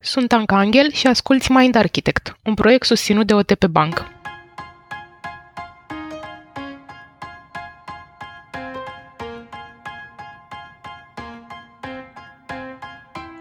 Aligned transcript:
Sunt 0.00 0.32
Anca 0.32 0.56
Angel 0.56 0.92
și 0.92 1.06
asculți 1.06 1.52
Mind 1.52 1.74
Architect, 1.74 2.36
un 2.44 2.54
proiect 2.54 2.86
susținut 2.86 3.26
de 3.26 3.34
OTP 3.34 3.66
Bank. 3.66 4.06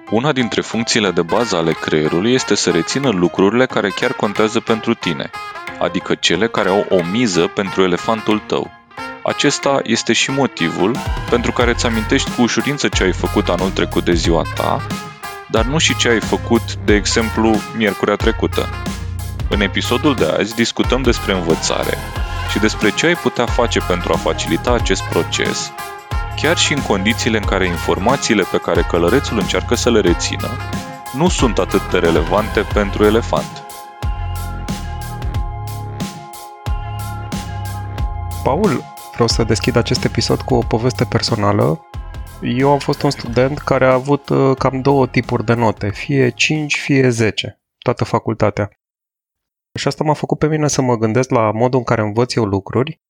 Una 0.09 0.31
dintre 0.31 0.61
funcțiile 0.61 1.11
de 1.11 1.21
bază 1.21 1.55
ale 1.55 1.71
creierului 1.71 2.33
este 2.33 2.55
să 2.55 2.71
rețină 2.71 3.09
lucrurile 3.09 3.65
care 3.65 3.89
chiar 3.89 4.13
contează 4.13 4.59
pentru 4.59 4.93
tine, 4.93 5.29
adică 5.79 6.15
cele 6.15 6.47
care 6.47 6.69
au 6.69 6.85
o 6.89 7.03
miză 7.11 7.47
pentru 7.47 7.83
elefantul 7.83 8.39
tău. 8.39 8.71
Acesta 9.23 9.79
este 9.83 10.13
și 10.13 10.31
motivul 10.31 10.95
pentru 11.29 11.51
care 11.51 11.71
îți 11.71 11.85
amintești 11.85 12.31
cu 12.31 12.41
ușurință 12.41 12.87
ce 12.87 13.03
ai 13.03 13.13
făcut 13.13 13.49
anul 13.49 13.71
trecut 13.71 14.05
de 14.05 14.13
ziua 14.13 14.41
ta, 14.55 14.87
dar 15.49 15.65
nu 15.65 15.77
și 15.77 15.95
ce 15.95 16.09
ai 16.09 16.19
făcut, 16.19 16.75
de 16.75 16.93
exemplu, 16.93 17.55
miercurea 17.77 18.15
trecută. 18.15 18.69
În 19.49 19.61
episodul 19.61 20.15
de 20.15 20.25
azi 20.39 20.55
discutăm 20.55 21.01
despre 21.01 21.33
învățare 21.33 21.97
și 22.51 22.59
despre 22.59 22.89
ce 22.89 23.05
ai 23.05 23.15
putea 23.15 23.45
face 23.45 23.79
pentru 23.79 24.13
a 24.13 24.17
facilita 24.17 24.71
acest 24.71 25.03
proces, 25.03 25.71
chiar 26.41 26.57
și 26.57 26.73
în 26.73 26.81
condițiile 26.81 27.37
în 27.37 27.45
care 27.45 27.67
informațiile 27.67 28.43
pe 28.51 28.57
care 28.57 28.81
călărețul 28.81 29.37
încearcă 29.39 29.75
să 29.75 29.91
le 29.91 29.99
rețină 29.99 30.49
nu 31.13 31.29
sunt 31.29 31.57
atât 31.57 31.89
de 31.91 31.97
relevante 31.97 32.61
pentru 32.73 33.05
elefant. 33.05 33.65
Paul, 38.43 38.83
vreau 39.13 39.27
să 39.27 39.43
deschid 39.43 39.75
acest 39.75 40.03
episod 40.03 40.41
cu 40.41 40.53
o 40.53 40.59
poveste 40.59 41.05
personală. 41.05 41.86
Eu 42.41 42.71
am 42.71 42.79
fost 42.79 43.01
un 43.01 43.09
student 43.09 43.57
care 43.57 43.85
a 43.85 43.93
avut 43.93 44.29
uh, 44.29 44.57
cam 44.57 44.81
două 44.81 45.07
tipuri 45.07 45.45
de 45.45 45.53
note, 45.53 45.89
fie 45.89 46.29
5, 46.29 46.79
fie 46.79 47.09
10, 47.09 47.61
toată 47.77 48.03
facultatea. 48.03 48.79
Și 49.73 49.87
asta 49.87 50.03
m-a 50.03 50.13
făcut 50.13 50.37
pe 50.37 50.47
mine 50.47 50.67
să 50.67 50.81
mă 50.81 50.95
gândesc 50.95 51.29
la 51.29 51.51
modul 51.51 51.79
în 51.79 51.85
care 51.85 52.01
învăț 52.01 52.33
eu 52.33 52.45
lucruri 52.45 53.01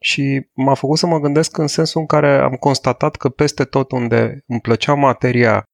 și 0.00 0.48
m-a 0.52 0.74
făcut 0.74 0.98
să 0.98 1.06
mă 1.06 1.18
gândesc 1.18 1.58
în 1.58 1.66
sensul 1.66 2.00
în 2.00 2.06
care 2.06 2.38
am 2.38 2.54
constatat 2.54 3.16
că 3.16 3.28
peste 3.28 3.64
tot 3.64 3.90
unde 3.90 4.44
îmi 4.46 4.60
plăcea 4.60 4.94
materia 4.94 5.64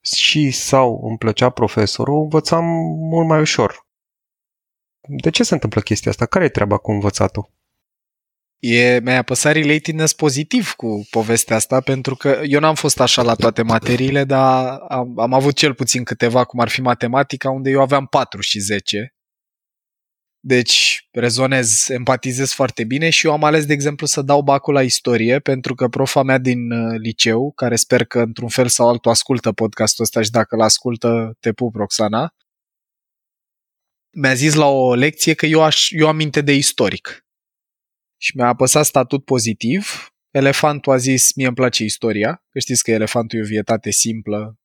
și 0.00 0.50
sau 0.50 1.06
îmi 1.08 1.18
plăcea 1.18 1.50
profesorul, 1.50 2.22
învățam 2.22 2.64
mult 3.10 3.26
mai 3.26 3.40
ușor. 3.40 3.86
De 5.08 5.30
ce 5.30 5.42
se 5.42 5.54
întâmplă 5.54 5.80
chestia 5.80 6.10
asta? 6.10 6.26
Care 6.26 6.44
e 6.44 6.48
treaba 6.48 6.76
cu 6.76 6.90
învățatul? 6.90 7.52
E, 8.58 9.00
mi-a 9.02 9.16
apăsat 9.16 9.52
relatedness 9.52 10.12
pozitiv 10.12 10.72
cu 10.72 11.06
povestea 11.10 11.56
asta, 11.56 11.80
pentru 11.80 12.14
că 12.14 12.40
eu 12.44 12.60
n-am 12.60 12.74
fost 12.74 13.00
așa 13.00 13.22
la 13.22 13.34
toate 13.34 13.62
materiile, 13.62 14.24
dar 14.24 14.78
am, 14.88 15.18
am 15.18 15.32
avut 15.32 15.54
cel 15.54 15.74
puțin 15.74 16.04
câteva, 16.04 16.44
cum 16.44 16.60
ar 16.60 16.68
fi 16.68 16.80
matematica, 16.80 17.50
unde 17.50 17.70
eu 17.70 17.80
aveam 17.80 18.06
4 18.06 18.40
și 18.40 18.58
10. 18.58 19.14
Deci 20.46 21.08
rezonez, 21.10 21.88
empatizez 21.88 22.52
foarte 22.52 22.84
bine 22.84 23.10
și 23.10 23.26
eu 23.26 23.32
am 23.32 23.44
ales, 23.44 23.66
de 23.66 23.72
exemplu, 23.72 24.06
să 24.06 24.22
dau 24.22 24.42
bacul 24.42 24.74
la 24.74 24.82
istorie, 24.82 25.38
pentru 25.38 25.74
că 25.74 25.88
profa 25.88 26.22
mea 26.22 26.38
din 26.38 26.70
uh, 26.70 26.98
liceu, 26.98 27.52
care 27.52 27.76
sper 27.76 28.04
că 28.04 28.18
într-un 28.18 28.48
fel 28.48 28.68
sau 28.68 28.88
altul 28.88 29.10
ascultă 29.10 29.52
podcastul 29.52 30.04
ăsta 30.04 30.22
și 30.22 30.30
dacă 30.30 30.56
l-ascultă, 30.56 31.36
te 31.40 31.52
pup, 31.52 31.74
Roxana, 31.74 32.34
mi-a 34.10 34.34
zis 34.34 34.54
la 34.54 34.66
o 34.66 34.94
lecție 34.94 35.34
că 35.34 35.46
eu, 35.46 35.62
aș, 35.62 35.90
eu 35.90 36.08
am 36.08 36.16
minte 36.16 36.40
de 36.40 36.54
istoric 36.54 37.23
și 38.16 38.36
mi-a 38.36 38.46
apăsat 38.46 38.84
statut 38.84 39.24
pozitiv. 39.24 40.08
Elefantul 40.30 40.92
a 40.92 40.96
zis, 40.96 41.34
mie 41.34 41.46
îmi 41.46 41.54
place 41.54 41.84
istoria, 41.84 42.42
că 42.50 42.58
știți 42.58 42.82
că 42.82 42.90
elefantul 42.90 43.38
e 43.38 43.42
o 43.42 43.46
vietate 43.46 43.90
simplă, 43.90 44.58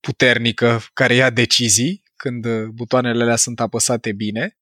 puternică, 0.00 0.80
care 0.92 1.14
ia 1.14 1.30
decizii 1.30 2.02
când 2.16 2.64
butoanele 2.66 3.22
alea 3.22 3.36
sunt 3.36 3.60
apăsate 3.60 4.12
bine. 4.12 4.58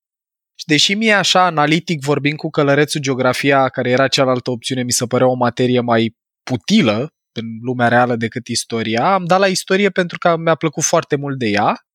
Și 0.54 0.64
deși 0.66 0.94
mie 0.94 1.12
așa, 1.12 1.44
analitic, 1.44 2.00
vorbind 2.00 2.36
cu 2.36 2.50
călărețul 2.50 3.00
geografia, 3.00 3.68
care 3.68 3.90
era 3.90 4.08
cealaltă 4.08 4.50
opțiune, 4.50 4.82
mi 4.82 4.92
se 4.92 5.06
părea 5.06 5.26
o 5.26 5.34
materie 5.34 5.80
mai 5.80 6.16
putilă 6.42 7.12
în 7.32 7.44
lumea 7.62 7.88
reală 7.88 8.16
decât 8.16 8.46
istoria, 8.46 9.14
am 9.14 9.24
dat 9.24 9.38
la 9.38 9.46
istorie 9.46 9.90
pentru 9.90 10.18
că 10.18 10.36
mi-a 10.36 10.54
plăcut 10.54 10.82
foarte 10.82 11.16
mult 11.16 11.38
de 11.38 11.46
ea, 11.46 11.86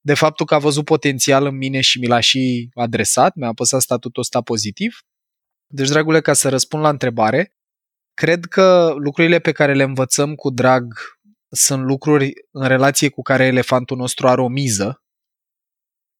de 0.00 0.14
faptul 0.14 0.46
că 0.46 0.54
a 0.54 0.58
văzut 0.58 0.84
potențial 0.84 1.46
în 1.46 1.56
mine 1.56 1.80
și 1.80 1.98
mi 1.98 2.06
l-a 2.06 2.20
și 2.20 2.68
adresat, 2.74 3.34
mi-a 3.34 3.48
apăsat 3.48 3.80
statutul 3.80 4.22
ăsta 4.22 4.40
pozitiv. 4.40 4.98
Deci, 5.70 5.88
dragule, 5.88 6.20
ca 6.20 6.32
să 6.32 6.48
răspund 6.48 6.82
la 6.82 6.88
întrebare, 6.88 7.52
cred 8.14 8.44
că 8.44 8.94
lucrurile 8.96 9.38
pe 9.38 9.52
care 9.52 9.74
le 9.74 9.82
învățăm 9.82 10.34
cu 10.34 10.50
drag 10.50 10.84
sunt 11.50 11.82
lucruri 11.82 12.32
în 12.50 12.66
relație 12.66 13.08
cu 13.08 13.22
care 13.22 13.44
elefantul 13.44 13.96
nostru 13.96 14.28
are 14.28 14.40
o 14.40 14.48
miză. 14.48 15.02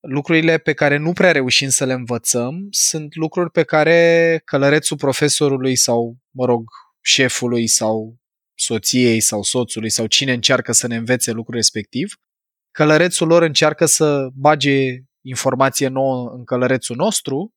Lucrurile 0.01 0.59
pe 0.59 0.73
care 0.73 0.97
nu 0.97 1.13
prea 1.13 1.33
reușim 1.33 1.69
să 1.69 1.85
le 1.85 1.93
învățăm 1.93 2.67
sunt 2.71 3.15
lucruri 3.15 3.51
pe 3.51 3.63
care 3.63 4.41
călărețul 4.45 4.97
profesorului 4.97 5.77
sau, 5.77 6.17
mă 6.31 6.45
rog, 6.45 6.65
șefului 7.01 7.67
sau 7.67 8.17
soției 8.59 9.21
sau 9.21 9.43
soțului 9.43 9.91
sau 9.91 10.07
cine 10.07 10.33
încearcă 10.33 10.73
să 10.73 10.87
ne 10.87 10.97
învețe 10.97 11.31
lucrul 11.31 11.55
respectiv, 11.55 12.15
călărețul 12.71 13.27
lor 13.27 13.43
încearcă 13.43 13.87
să 13.87 14.29
bage 14.35 14.99
informație 15.25 15.89
nouă 15.89 16.31
în 16.31 16.45
călărețul 16.45 16.97
nostru 16.97 17.55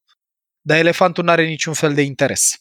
dar 0.62 0.78
elefantul 0.78 1.24
nu 1.24 1.32
are 1.32 1.46
niciun 1.46 1.74
fel 1.74 1.94
de 1.94 2.02
interes. 2.02 2.56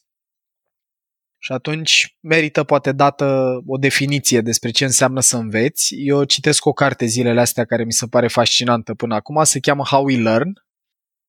Și 1.42 1.52
atunci 1.52 2.16
merită 2.20 2.64
poate 2.64 2.92
dată 2.92 3.58
o 3.66 3.76
definiție 3.76 4.40
despre 4.40 4.70
ce 4.70 4.84
înseamnă 4.84 5.20
să 5.20 5.36
înveți. 5.36 5.94
Eu 5.94 6.24
citesc 6.24 6.64
o 6.64 6.72
carte 6.72 7.06
zilele 7.06 7.40
astea 7.40 7.64
care 7.64 7.84
mi 7.84 7.92
se 7.92 8.06
pare 8.06 8.28
fascinantă 8.28 8.94
până 8.94 9.14
acum, 9.14 9.44
se 9.44 9.60
cheamă 9.60 9.82
How 9.82 10.04
We 10.04 10.16
Learn. 10.16 10.52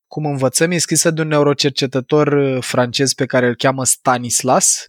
Cum 0.08 0.26
învățăm, 0.26 0.72
e 0.72 0.78
scrisă 0.78 1.12
de 1.12 1.22
un 1.22 1.28
neurocercetător 1.28 2.28
uh, 2.28 2.64
francez 2.64 3.14
pe 3.14 3.26
care 3.26 3.48
îl 3.48 3.56
cheamă 3.56 3.86
Stanislas 3.86 4.86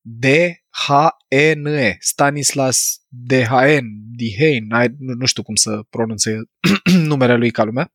D-H-E-N-E. 0.00 1.96
Stanislas 2.00 3.00
D-H-N, 3.08 3.86
D-H-N, 4.16 4.94
nu 4.98 5.26
știu 5.26 5.42
cum 5.42 5.54
să 5.54 5.82
pronunțe 5.90 6.36
numele 7.10 7.36
lui 7.36 7.50
ca 7.50 7.64
lumea. 7.64 7.92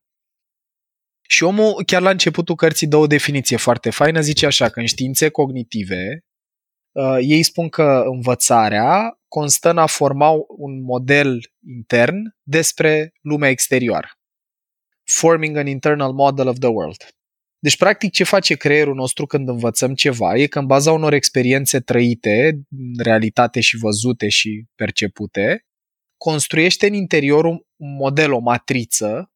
Și 1.28 1.42
omul, 1.42 1.82
chiar 1.86 2.02
la 2.02 2.10
începutul 2.10 2.54
cărții, 2.54 2.86
dă 2.86 2.96
o 2.96 3.06
definiție 3.06 3.56
foarte 3.56 3.90
faină, 3.90 4.20
zice 4.20 4.46
așa, 4.46 4.68
că 4.68 4.80
în 4.80 4.86
științe 4.86 5.28
cognitive, 5.28 6.24
uh, 6.92 7.18
ei 7.20 7.42
spun 7.42 7.68
că 7.68 8.02
învățarea 8.06 9.18
constă 9.28 9.70
în 9.70 9.78
a 9.78 9.86
forma 9.86 10.30
un 10.48 10.82
model 10.82 11.40
intern 11.66 12.16
despre 12.42 13.12
lumea 13.20 13.50
exterioară. 13.50 14.08
Forming 15.04 15.56
an 15.56 15.66
internal 15.66 16.12
model 16.12 16.48
of 16.48 16.58
the 16.58 16.68
world. 16.68 17.06
Deci, 17.58 17.76
practic, 17.76 18.12
ce 18.12 18.24
face 18.24 18.54
creierul 18.54 18.94
nostru 18.94 19.26
când 19.26 19.48
învățăm 19.48 19.94
ceva 19.94 20.36
e 20.36 20.46
că 20.46 20.58
în 20.58 20.66
baza 20.66 20.92
unor 20.92 21.12
experiențe 21.12 21.80
trăite, 21.80 22.60
realitate 23.02 23.60
și 23.60 23.76
văzute 23.76 24.28
și 24.28 24.64
percepute, 24.74 25.64
construiește 26.16 26.86
în 26.86 26.94
interior 26.94 27.44
un 27.44 27.58
model, 27.76 28.32
o 28.32 28.38
matriță 28.38 29.30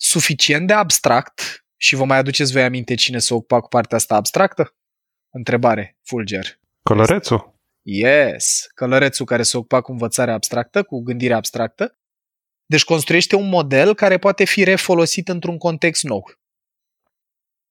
suficient 0.00 0.66
de 0.66 0.72
abstract 0.72 1.64
și 1.76 1.94
vă 1.94 2.04
mai 2.04 2.18
aduceți 2.18 2.52
voi 2.52 2.62
aminte 2.62 2.94
cine 2.94 3.18
s-a 3.18 3.34
ocupat 3.34 3.60
cu 3.60 3.68
partea 3.68 3.96
asta 3.96 4.14
abstractă? 4.14 4.74
Întrebare, 5.32 5.98
Fulger. 6.02 6.60
Călărețul. 6.82 7.58
Yes, 7.82 8.66
călărețul 8.74 9.26
care 9.26 9.42
se 9.42 9.56
ocupa 9.56 9.80
cu 9.80 9.92
învățarea 9.92 10.34
abstractă, 10.34 10.82
cu 10.82 11.00
gândirea 11.02 11.36
abstractă. 11.36 11.98
Deci 12.66 12.84
construiește 12.84 13.36
un 13.36 13.48
model 13.48 13.94
care 13.94 14.18
poate 14.18 14.44
fi 14.44 14.64
refolosit 14.64 15.28
într-un 15.28 15.58
context 15.58 16.02
nou. 16.02 16.32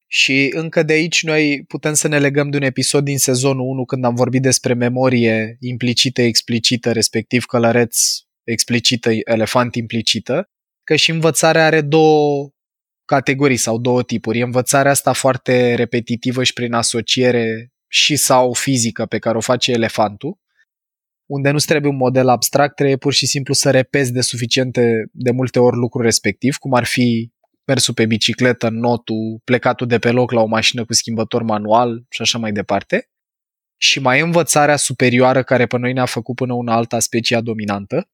Și 0.08 0.52
încă 0.54 0.84
de 0.84 0.94
aici 0.94 1.24
noi 1.24 1.64
putem 1.68 1.94
să 1.94 2.08
ne 2.08 2.20
legăm 2.20 2.50
de 2.50 2.58
un 2.58 2.64
episod 2.64 3.04
din 3.04 3.18
sezonul 3.18 3.66
1 3.68 3.86
când 3.86 4.06
am 4.06 4.16
vorbit 4.16 4.42
despre 4.42 4.74
memorie 4.74 5.58
implicită, 5.60 6.22
explicită, 6.22 6.92
respectiv 6.92 7.46
călăreț 7.46 7.98
explicită, 8.44 9.10
elefant 9.24 9.76
implicită, 9.76 10.50
că 10.90 10.96
și 10.96 11.12
învățarea 11.12 11.66
are 11.66 11.82
două 11.82 12.50
categorii 13.06 13.58
sau 13.58 13.80
două 13.80 14.04
tipuri. 14.04 14.40
E 14.40 14.44
învățarea 14.44 14.92
asta 14.92 15.14
foarte 15.14 15.74
repetitivă 15.74 16.44
și 16.44 16.54
prin 16.54 16.74
asociere 16.74 17.72
și 17.88 18.16
sau 18.16 18.54
fizică 18.54 19.06
pe 19.06 19.20
care 19.20 19.38
o 19.38 19.40
face 19.42 19.72
elefantul, 19.72 20.40
unde 21.26 21.52
nu 21.52 21.58
trebuie 21.58 21.92
un 21.92 21.98
model 21.98 22.28
abstract, 22.28 22.76
trebuie 22.76 22.98
pur 22.98 23.14
și 23.14 23.26
simplu 23.26 23.54
să 23.54 23.72
repezi 23.72 24.12
de 24.12 24.22
suficiente 24.22 25.10
de 25.12 25.32
multe 25.32 25.60
ori 25.60 25.76
lucrul 25.76 26.04
respectiv, 26.04 26.56
cum 26.56 26.74
ar 26.74 26.86
fi 26.86 27.32
mersul 27.66 27.94
pe 27.94 28.06
bicicletă, 28.06 28.70
notul, 28.70 29.42
plecatul 29.44 29.88
de 29.88 30.00
pe 30.00 30.12
loc 30.12 30.32
la 30.32 30.42
o 30.42 30.46
mașină 30.46 30.86
cu 30.86 30.94
schimbător 30.94 31.44
manual 31.44 32.06
și 32.10 32.22
așa 32.22 32.38
mai 32.38 32.52
departe. 32.52 33.10
Și 33.78 34.00
mai 34.00 34.20
învățarea 34.20 34.76
superioară 34.76 35.44
care 35.44 35.66
pe 35.66 35.78
noi 35.78 35.94
ne-a 35.94 36.06
făcut 36.06 36.36
până 36.36 36.54
una 36.54 36.76
alta 36.76 37.00
specia 37.00 37.42
dominantă, 37.42 38.10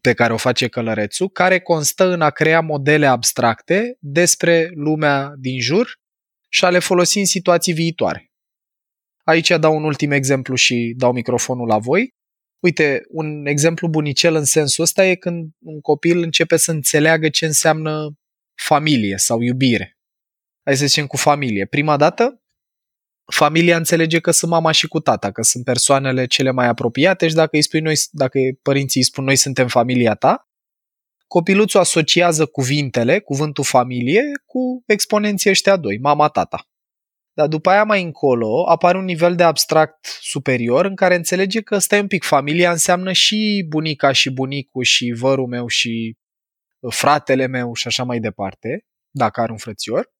pe 0.00 0.12
care 0.12 0.32
o 0.32 0.36
face 0.36 0.68
călărețul, 0.68 1.28
care 1.28 1.60
constă 1.60 2.04
în 2.04 2.20
a 2.20 2.30
crea 2.30 2.60
modele 2.60 3.06
abstracte 3.06 3.96
despre 4.00 4.70
lumea 4.74 5.32
din 5.38 5.60
jur 5.60 6.00
și 6.48 6.64
a 6.64 6.70
le 6.70 6.78
folosi 6.78 7.18
în 7.18 7.24
situații 7.24 7.72
viitoare. 7.72 8.30
Aici 9.24 9.48
dau 9.48 9.76
un 9.76 9.84
ultim 9.84 10.10
exemplu 10.10 10.54
și 10.54 10.94
dau 10.96 11.12
microfonul 11.12 11.66
la 11.66 11.78
voi. 11.78 12.14
Uite, 12.58 13.02
un 13.08 13.46
exemplu 13.46 13.88
bunicel 13.88 14.34
în 14.34 14.44
sensul 14.44 14.84
ăsta 14.84 15.06
e 15.06 15.14
când 15.14 15.50
un 15.58 15.80
copil 15.80 16.22
începe 16.22 16.56
să 16.56 16.70
înțeleagă 16.70 17.28
ce 17.28 17.46
înseamnă 17.46 18.12
familie 18.54 19.16
sau 19.16 19.40
iubire. 19.40 19.98
Hai 20.64 20.76
să 20.76 20.86
zicem 20.86 21.06
cu 21.06 21.16
familie. 21.16 21.66
Prima 21.66 21.96
dată, 21.96 22.42
familia 23.32 23.76
înțelege 23.76 24.20
că 24.20 24.30
sunt 24.30 24.50
mama 24.50 24.70
și 24.70 24.88
cu 24.88 25.00
tata, 25.00 25.30
că 25.30 25.42
sunt 25.42 25.64
persoanele 25.64 26.26
cele 26.26 26.50
mai 26.50 26.66
apropiate 26.66 27.28
și 27.28 27.34
dacă, 27.34 27.56
îi 27.56 27.62
spui 27.62 27.80
noi, 27.80 27.94
dacă 28.10 28.38
părinții 28.62 29.00
îi 29.00 29.06
spun 29.06 29.24
noi 29.24 29.36
suntem 29.36 29.68
familia 29.68 30.14
ta, 30.14 30.48
copiluțul 31.26 31.80
asociază 31.80 32.46
cuvintele, 32.46 33.20
cuvântul 33.20 33.64
familie, 33.64 34.22
cu 34.46 34.82
exponenții 34.86 35.50
ăștia 35.50 35.76
doi, 35.76 35.98
mama, 35.98 36.28
tata. 36.28 36.68
Dar 37.32 37.46
după 37.46 37.70
aia 37.70 37.84
mai 37.84 38.02
încolo 38.02 38.68
apare 38.68 38.98
un 38.98 39.04
nivel 39.04 39.34
de 39.34 39.42
abstract 39.42 40.18
superior 40.20 40.84
în 40.84 40.94
care 40.94 41.14
înțelege 41.14 41.60
că 41.60 41.78
stai 41.78 42.00
un 42.00 42.06
pic, 42.06 42.24
familia 42.24 42.70
înseamnă 42.70 43.12
și 43.12 43.66
bunica 43.68 44.12
și 44.12 44.30
bunicul 44.30 44.82
și 44.82 45.14
vărul 45.18 45.46
meu 45.46 45.66
și 45.66 46.16
fratele 46.90 47.46
meu 47.46 47.74
și 47.74 47.86
așa 47.86 48.04
mai 48.04 48.20
departe, 48.20 48.86
dacă 49.10 49.40
are 49.40 49.52
un 49.52 49.58
frățior. 49.58 50.16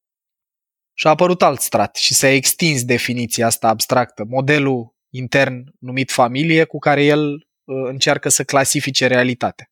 Și 0.99 1.07
a 1.07 1.11
apărut 1.11 1.43
alt 1.43 1.61
strat 1.61 1.97
și 1.97 2.15
s-a 2.15 2.29
extins 2.29 2.85
definiția 2.85 3.47
asta 3.47 3.69
abstractă, 3.69 4.25
modelul 4.25 4.97
intern 5.15 5.75
numit 5.79 6.11
familie 6.11 6.65
cu 6.65 6.79
care 6.79 7.05
el 7.05 7.33
uh, 7.33 7.41
încearcă 7.65 8.29
să 8.29 8.45
clasifice 8.45 9.07
realitatea. 9.07 9.71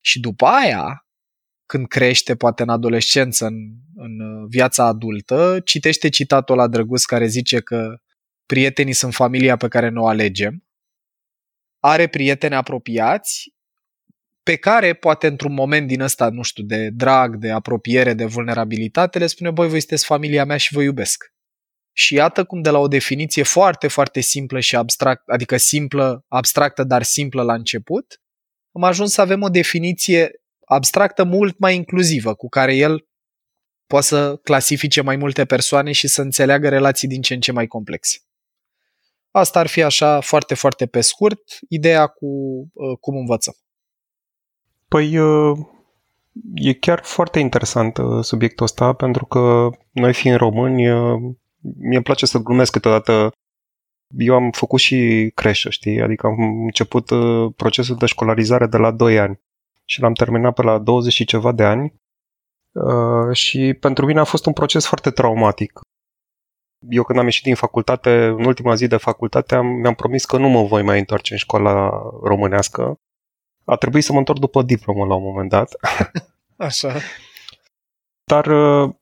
Și 0.00 0.20
după 0.20 0.46
aia, 0.46 1.06
când 1.66 1.88
crește, 1.88 2.36
poate 2.36 2.62
în 2.62 2.68
adolescență, 2.68 3.46
în, 3.46 3.54
în 3.94 4.20
uh, 4.20 4.46
viața 4.48 4.84
adultă, 4.84 5.60
citește 5.64 6.08
citatul 6.08 6.56
la 6.56 6.68
drăguț 6.68 7.04
care 7.04 7.26
zice 7.26 7.60
că 7.60 7.96
prietenii 8.46 8.92
sunt 8.92 9.14
familia 9.14 9.56
pe 9.56 9.68
care 9.68 9.88
nu 9.88 10.02
o 10.02 10.06
alegem, 10.06 10.64
are 11.82 12.06
prieteni 12.06 12.54
apropiați 12.54 13.53
pe 14.44 14.56
care 14.56 14.94
poate 14.94 15.26
într-un 15.26 15.52
moment 15.52 15.86
din 15.86 16.00
ăsta, 16.00 16.28
nu 16.28 16.42
știu, 16.42 16.64
de 16.64 16.90
drag, 16.90 17.36
de 17.36 17.50
apropiere, 17.50 18.14
de 18.14 18.24
vulnerabilitate, 18.24 19.18
le 19.18 19.26
spune, 19.26 19.50
băi, 19.50 19.68
voi 19.68 19.78
sunteți 19.78 20.04
familia 20.04 20.44
mea 20.44 20.56
și 20.56 20.74
vă 20.74 20.82
iubesc. 20.82 21.32
Și 21.92 22.14
iată 22.14 22.44
cum 22.44 22.60
de 22.60 22.70
la 22.70 22.78
o 22.78 22.88
definiție 22.88 23.42
foarte, 23.42 23.88
foarte 23.88 24.20
simplă 24.20 24.60
și 24.60 24.76
abstract, 24.76 25.28
adică 25.28 25.56
simplă, 25.56 26.24
abstractă, 26.28 26.84
dar 26.84 27.02
simplă 27.02 27.42
la 27.42 27.54
început, 27.54 28.20
am 28.72 28.82
ajuns 28.82 29.12
să 29.12 29.20
avem 29.20 29.42
o 29.42 29.48
definiție 29.48 30.30
abstractă 30.64 31.24
mult 31.24 31.58
mai 31.58 31.74
inclusivă, 31.74 32.34
cu 32.34 32.48
care 32.48 32.74
el 32.74 33.08
poate 33.86 34.06
să 34.06 34.36
clasifice 34.36 35.00
mai 35.00 35.16
multe 35.16 35.44
persoane 35.44 35.92
și 35.92 36.08
să 36.08 36.22
înțeleagă 36.22 36.68
relații 36.68 37.08
din 37.08 37.22
ce 37.22 37.34
în 37.34 37.40
ce 37.40 37.52
mai 37.52 37.66
complexe. 37.66 38.18
Asta 39.30 39.58
ar 39.58 39.66
fi 39.66 39.82
așa 39.82 40.20
foarte, 40.20 40.54
foarte 40.54 40.86
pe 40.86 41.00
scurt, 41.00 41.42
ideea 41.68 42.06
cu 42.06 42.26
uh, 42.26 42.98
cum 43.00 43.16
învățăm. 43.16 43.54
Păi 44.88 45.18
uh, 45.18 45.58
e 46.54 46.72
chiar 46.72 47.04
foarte 47.04 47.38
interesant 47.38 47.96
uh, 47.96 48.24
subiectul 48.24 48.64
ăsta, 48.64 48.92
pentru 48.92 49.24
că 49.24 49.70
noi 49.90 50.12
fiind 50.12 50.36
români, 50.36 50.90
uh, 50.90 51.20
mie 51.78 51.96
îmi 51.96 52.04
place 52.04 52.26
să 52.26 52.38
glumesc 52.38 52.72
câteodată 52.72 53.32
eu 54.16 54.34
am 54.34 54.50
făcut 54.50 54.80
și 54.80 55.30
creșă, 55.34 55.70
știi? 55.70 56.02
Adică 56.02 56.26
am 56.26 56.64
început 56.64 57.10
procesul 57.56 57.96
de 57.96 58.06
școlarizare 58.06 58.66
de 58.66 58.76
la 58.76 58.90
2 58.90 59.18
ani 59.18 59.40
și 59.84 60.00
l-am 60.00 60.12
terminat 60.12 60.54
pe 60.54 60.62
la 60.62 60.78
20 60.78 61.12
și 61.12 61.24
ceva 61.24 61.52
de 61.52 61.64
ani 61.64 61.94
și 63.32 63.76
pentru 63.80 64.06
mine 64.06 64.20
a 64.20 64.24
fost 64.24 64.46
un 64.46 64.52
proces 64.52 64.86
foarte 64.86 65.10
traumatic. 65.10 65.80
Eu 66.88 67.02
când 67.02 67.18
am 67.18 67.24
ieșit 67.24 67.42
din 67.42 67.54
facultate, 67.54 68.24
în 68.24 68.44
ultima 68.44 68.74
zi 68.74 68.86
de 68.86 68.96
facultate, 68.96 69.54
am, 69.54 69.66
mi-am 69.66 69.94
promis 69.94 70.24
că 70.24 70.36
nu 70.36 70.48
mă 70.48 70.62
voi 70.62 70.82
mai 70.82 70.98
întoarce 70.98 71.32
în 71.32 71.38
școala 71.38 71.90
românească 72.22 72.98
a 73.64 73.76
trebuit 73.76 74.04
să 74.04 74.12
mă 74.12 74.18
întorc 74.18 74.38
după 74.38 74.62
diplomă 74.62 75.04
la 75.04 75.14
un 75.14 75.22
moment 75.22 75.50
dat. 75.50 75.72
Așa. 76.56 76.94
Dar 78.24 78.46
uh, 78.46 78.94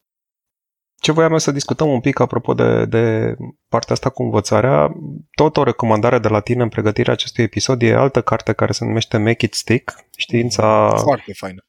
ce 1.00 1.12
voiam 1.12 1.38
să 1.38 1.50
discutăm 1.50 1.88
un 1.88 2.00
pic 2.00 2.20
apropo 2.20 2.55
de, 2.55 2.85
de 2.85 3.37
partea 3.69 3.94
asta 3.94 4.11
cu 4.11 4.23
învățarea, 4.23 4.93
tot 5.31 5.56
o 5.56 5.62
recomandare 5.62 6.19
de 6.19 6.29
la 6.29 6.41
tine 6.41 6.62
în 6.62 6.69
pregătirea 6.69 7.12
acestui 7.12 7.44
episod 7.44 7.82
e 7.82 7.94
altă 7.94 8.23
carte 8.23 8.53
care 8.53 8.73
se 8.73 8.85
numește 8.85 9.17
Make 9.19 9.44
It 9.44 9.55
Stick, 9.55 9.94
știința, 10.17 10.97
Foarte 10.97 11.32
faină. 11.32 11.64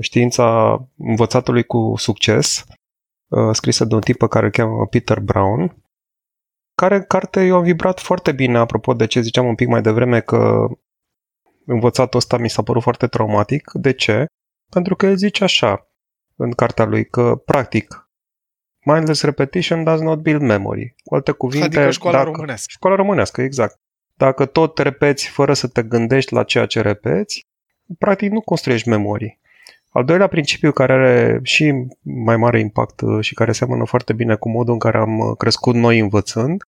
știința 0.00 0.78
învățatului 0.96 1.64
cu 1.64 1.94
succes, 1.96 2.64
uh, 3.28 3.54
scrisă 3.54 3.84
de 3.84 3.94
un 3.94 4.00
tip 4.00 4.16
pe 4.16 4.28
care 4.28 4.44
îl 4.46 4.52
cheamă 4.52 4.86
Peter 4.86 5.20
Brown, 5.20 5.76
care 6.74 7.02
carte 7.02 7.44
eu 7.44 7.56
am 7.56 7.62
vibrat 7.62 8.00
foarte 8.00 8.32
bine, 8.32 8.58
apropo 8.58 8.92
de 8.94 9.06
ce 9.06 9.20
ziceam 9.20 9.46
un 9.46 9.54
pic 9.54 9.68
mai 9.68 9.82
devreme, 9.82 10.20
că 10.20 10.66
învățatul 11.66 12.18
ăsta 12.18 12.36
mi 12.36 12.50
s-a 12.50 12.62
părut 12.62 12.82
foarte 12.82 13.06
traumatic. 13.06 13.70
De 13.72 13.92
ce? 13.92 14.26
Pentru 14.70 14.96
că 14.96 15.06
el 15.06 15.16
zice 15.16 15.44
așa 15.44 15.90
în 16.36 16.52
cartea 16.52 16.84
lui 16.84 17.06
că, 17.06 17.42
practic, 17.44 18.10
mindless 18.84 19.22
repetition 19.22 19.84
does 19.84 20.00
not 20.00 20.18
build 20.18 20.40
memory. 20.40 20.94
Cu 21.04 21.14
alte 21.14 21.32
cuvinte... 21.32 21.66
Adică 21.66 21.90
școala 21.90 22.16
dacă, 22.16 22.30
românească. 22.30 22.66
Școala 22.68 22.96
românească, 22.96 23.42
exact. 23.42 23.80
Dacă 24.14 24.46
tot 24.46 24.78
repeți 24.78 25.28
fără 25.28 25.52
să 25.52 25.68
te 25.68 25.82
gândești 25.82 26.32
la 26.32 26.44
ceea 26.44 26.66
ce 26.66 26.80
repeți, 26.80 27.46
practic 27.98 28.30
nu 28.30 28.40
construiești 28.40 28.88
memorii. 28.88 29.40
Al 29.88 30.04
doilea 30.04 30.26
principiu 30.26 30.72
care 30.72 30.92
are 30.92 31.40
și 31.42 31.86
mai 32.02 32.36
mare 32.36 32.60
impact 32.60 33.00
uh, 33.00 33.24
și 33.24 33.34
care 33.34 33.52
seamănă 33.52 33.84
foarte 33.84 34.12
bine 34.12 34.34
cu 34.34 34.48
modul 34.48 34.72
în 34.72 34.78
care 34.78 34.98
am 34.98 35.18
uh, 35.18 35.36
crescut 35.36 35.74
noi 35.74 35.98
învățând, 35.98 36.62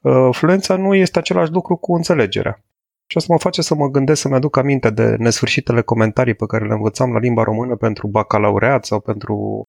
uh, 0.00 0.28
fluența 0.32 0.76
nu 0.76 0.94
este 0.94 1.18
același 1.18 1.50
lucru 1.50 1.76
cu 1.76 1.94
înțelegerea. 1.94 2.64
Și 3.10 3.16
asta 3.16 3.32
mă 3.32 3.38
face 3.38 3.62
să 3.62 3.74
mă 3.74 3.88
gândesc 3.88 4.20
să-mi 4.20 4.34
aduc 4.34 4.56
aminte 4.56 4.90
de 4.90 5.16
nesfârșitele 5.16 5.82
comentarii 5.82 6.34
pe 6.34 6.46
care 6.46 6.66
le 6.66 6.72
învățam 6.72 7.12
la 7.12 7.18
limba 7.18 7.42
română 7.42 7.76
pentru 7.76 8.06
bacalaureat 8.06 8.84
sau 8.84 9.00
pentru 9.00 9.64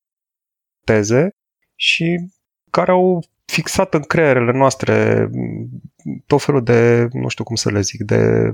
teze 0.86 1.30
și 1.75 2.30
care 2.71 2.91
au 2.91 3.24
fixat 3.45 3.94
în 3.94 4.01
creierele 4.01 4.51
noastre 4.51 5.30
tot 6.25 6.41
felul 6.41 6.63
de, 6.63 7.07
nu 7.12 7.27
știu 7.27 7.44
cum 7.44 7.56
să 7.56 7.71
le 7.71 7.81
zic, 7.81 8.01
de 8.01 8.53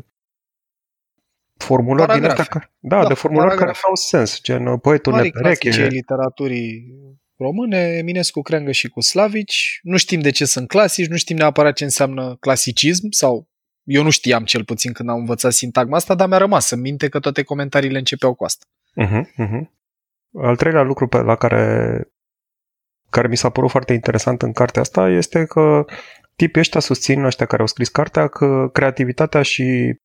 formulări 1.57 2.13
din 2.13 2.23
astea, 2.23 2.71
da, 2.79 3.01
da, 3.01 3.07
de 3.07 3.13
formulări 3.13 3.57
care 3.57 3.73
au 3.87 3.95
sens, 3.95 4.41
gen 4.41 4.77
poetul 4.77 5.11
Mari 5.11 5.31
nepereche. 5.33 5.87
literaturii 5.87 6.93
române, 7.37 7.77
Eminescu, 7.77 8.41
Creangă 8.41 8.71
și 8.71 8.89
cu 8.89 9.01
Slavici. 9.01 9.79
Nu 9.83 9.97
știm 9.97 10.19
de 10.19 10.29
ce 10.29 10.45
sunt 10.45 10.67
clasici, 10.67 11.07
nu 11.07 11.15
știm 11.15 11.37
neapărat 11.37 11.75
ce 11.75 11.83
înseamnă 11.83 12.35
clasicism 12.39 13.07
sau 13.09 13.47
eu 13.85 14.03
nu 14.03 14.09
știam 14.09 14.43
cel 14.43 14.63
puțin 14.65 14.93
când 14.93 15.09
am 15.09 15.17
învățat 15.17 15.51
sintagma 15.51 15.95
asta, 15.95 16.15
dar 16.15 16.27
mi-a 16.27 16.37
rămas 16.37 16.69
în 16.69 16.79
minte 16.79 17.09
că 17.09 17.19
toate 17.19 17.43
comentariile 17.43 17.97
începeau 17.97 18.33
cu 18.33 18.43
asta. 18.43 18.65
Uh-huh, 19.03 19.23
uh-huh. 19.45 19.69
Al 20.37 20.55
treilea 20.55 20.81
lucru 20.81 21.07
pe 21.07 21.18
la 21.18 21.35
care, 21.35 22.07
care 23.09 23.27
mi 23.27 23.37
s-a 23.37 23.49
părut 23.49 23.69
foarte 23.69 23.94
interesant 23.94 24.42
în 24.42 24.51
cartea 24.51 24.81
asta 24.81 25.09
este 25.09 25.45
că 25.45 25.85
tipii 26.35 26.59
ăștia 26.59 26.80
susțin, 26.80 27.23
ăștia 27.23 27.45
care 27.45 27.61
au 27.61 27.68
scris 27.68 27.89
cartea, 27.89 28.27
că 28.27 28.69
creativitatea 28.73 29.42
și 29.42 29.95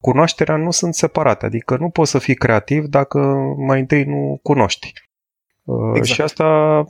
cunoașterea 0.00 0.56
nu 0.56 0.70
sunt 0.70 0.94
separate. 0.94 1.46
Adică 1.46 1.76
nu 1.76 1.90
poți 1.90 2.10
să 2.10 2.18
fii 2.18 2.34
creativ 2.34 2.84
dacă 2.84 3.18
mai 3.66 3.80
întâi 3.80 4.04
nu 4.04 4.38
cunoști. 4.42 4.92
Uh, 5.62 5.92
exact. 5.94 6.14
Și 6.14 6.22
asta 6.22 6.84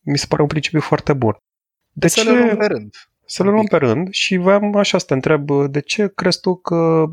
mi 0.00 0.18
se 0.18 0.26
pare 0.28 0.42
un 0.42 0.48
principiu 0.48 0.80
foarte 0.80 1.12
bun. 1.12 1.32
De, 1.32 2.06
de 2.06 2.06
ce? 2.06 2.20
Să 2.20 2.30
le 2.30 2.38
luăm 2.38 2.56
pe 2.56 2.66
rând. 2.66 2.94
Să 3.26 3.42
le 3.42 3.50
luăm 3.50 3.64
pe 3.64 3.76
rând 3.76 4.10
și 4.10 4.36
voiam 4.36 4.76
așa 4.76 4.98
să 4.98 5.04
te 5.06 5.14
întreb, 5.14 5.50
de 5.70 5.80
ce 5.80 6.12
crezi 6.14 6.40
tu 6.40 6.54
că 6.54 7.04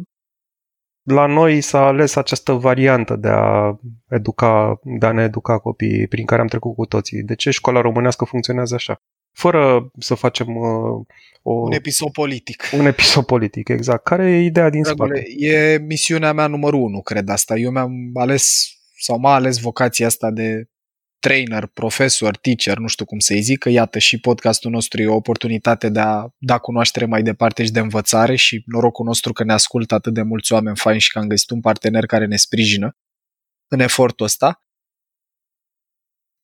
la 1.03 1.25
noi 1.25 1.61
s-a 1.61 1.85
ales 1.85 2.15
această 2.15 2.51
variantă 2.51 3.15
de 3.15 3.27
a 3.27 3.79
educa, 4.09 4.79
de 4.83 5.05
a 5.05 5.11
ne 5.11 5.23
educa 5.23 5.59
copiii 5.59 6.07
prin 6.07 6.25
care 6.25 6.41
am 6.41 6.47
trecut 6.47 6.75
cu 6.75 6.85
toții? 6.85 7.23
De 7.23 7.35
ce 7.35 7.49
școala 7.49 7.81
românească 7.81 8.25
funcționează 8.25 8.75
așa? 8.75 8.95
Fără 9.31 9.91
să 9.99 10.13
facem 10.13 10.55
uh, 10.55 11.05
o, 11.41 11.53
un 11.53 11.71
episod 11.71 12.11
politic. 12.11 12.63
Un 12.79 12.85
episod 12.85 13.25
politic, 13.25 13.67
exact. 13.67 14.03
Care 14.03 14.31
e 14.31 14.43
ideea 14.43 14.69
din 14.69 14.81
Dragule, 14.81 15.15
spate? 15.15 15.33
E 15.37 15.77
misiunea 15.77 16.33
mea 16.33 16.47
numărul 16.47 16.81
unu, 16.81 17.01
cred 17.01 17.29
asta. 17.29 17.57
Eu 17.57 17.71
mi-am 17.71 18.11
ales 18.13 18.69
sau 18.99 19.19
m-a 19.19 19.33
ales 19.33 19.59
vocația 19.59 20.05
asta 20.07 20.31
de 20.31 20.65
trainer, 21.21 21.65
profesor, 21.65 22.37
teacher, 22.37 22.77
nu 22.77 22.87
știu 22.87 23.05
cum 23.05 23.19
să-i 23.19 23.41
zic, 23.41 23.59
că 23.59 23.69
iată 23.69 23.99
și 23.99 24.19
podcastul 24.19 24.71
nostru 24.71 25.01
e 25.01 25.07
o 25.07 25.15
oportunitate 25.15 25.89
de 25.89 25.99
a 25.99 26.27
da 26.37 26.57
cunoaștere 26.57 27.05
mai 27.05 27.23
departe 27.23 27.63
și 27.63 27.71
de 27.71 27.79
învățare 27.79 28.35
și 28.35 28.63
norocul 28.65 29.05
nostru 29.05 29.33
că 29.33 29.43
ne 29.43 29.53
ascultă 29.53 29.93
atât 29.93 30.13
de 30.13 30.21
mulți 30.21 30.53
oameni 30.53 30.77
faini 30.77 30.99
și 30.99 31.11
că 31.11 31.19
am 31.19 31.27
găsit 31.27 31.49
un 31.49 31.61
partener 31.61 32.05
care 32.05 32.25
ne 32.25 32.35
sprijină 32.35 32.97
în 33.67 33.79
efortul 33.79 34.25
ăsta. 34.25 34.63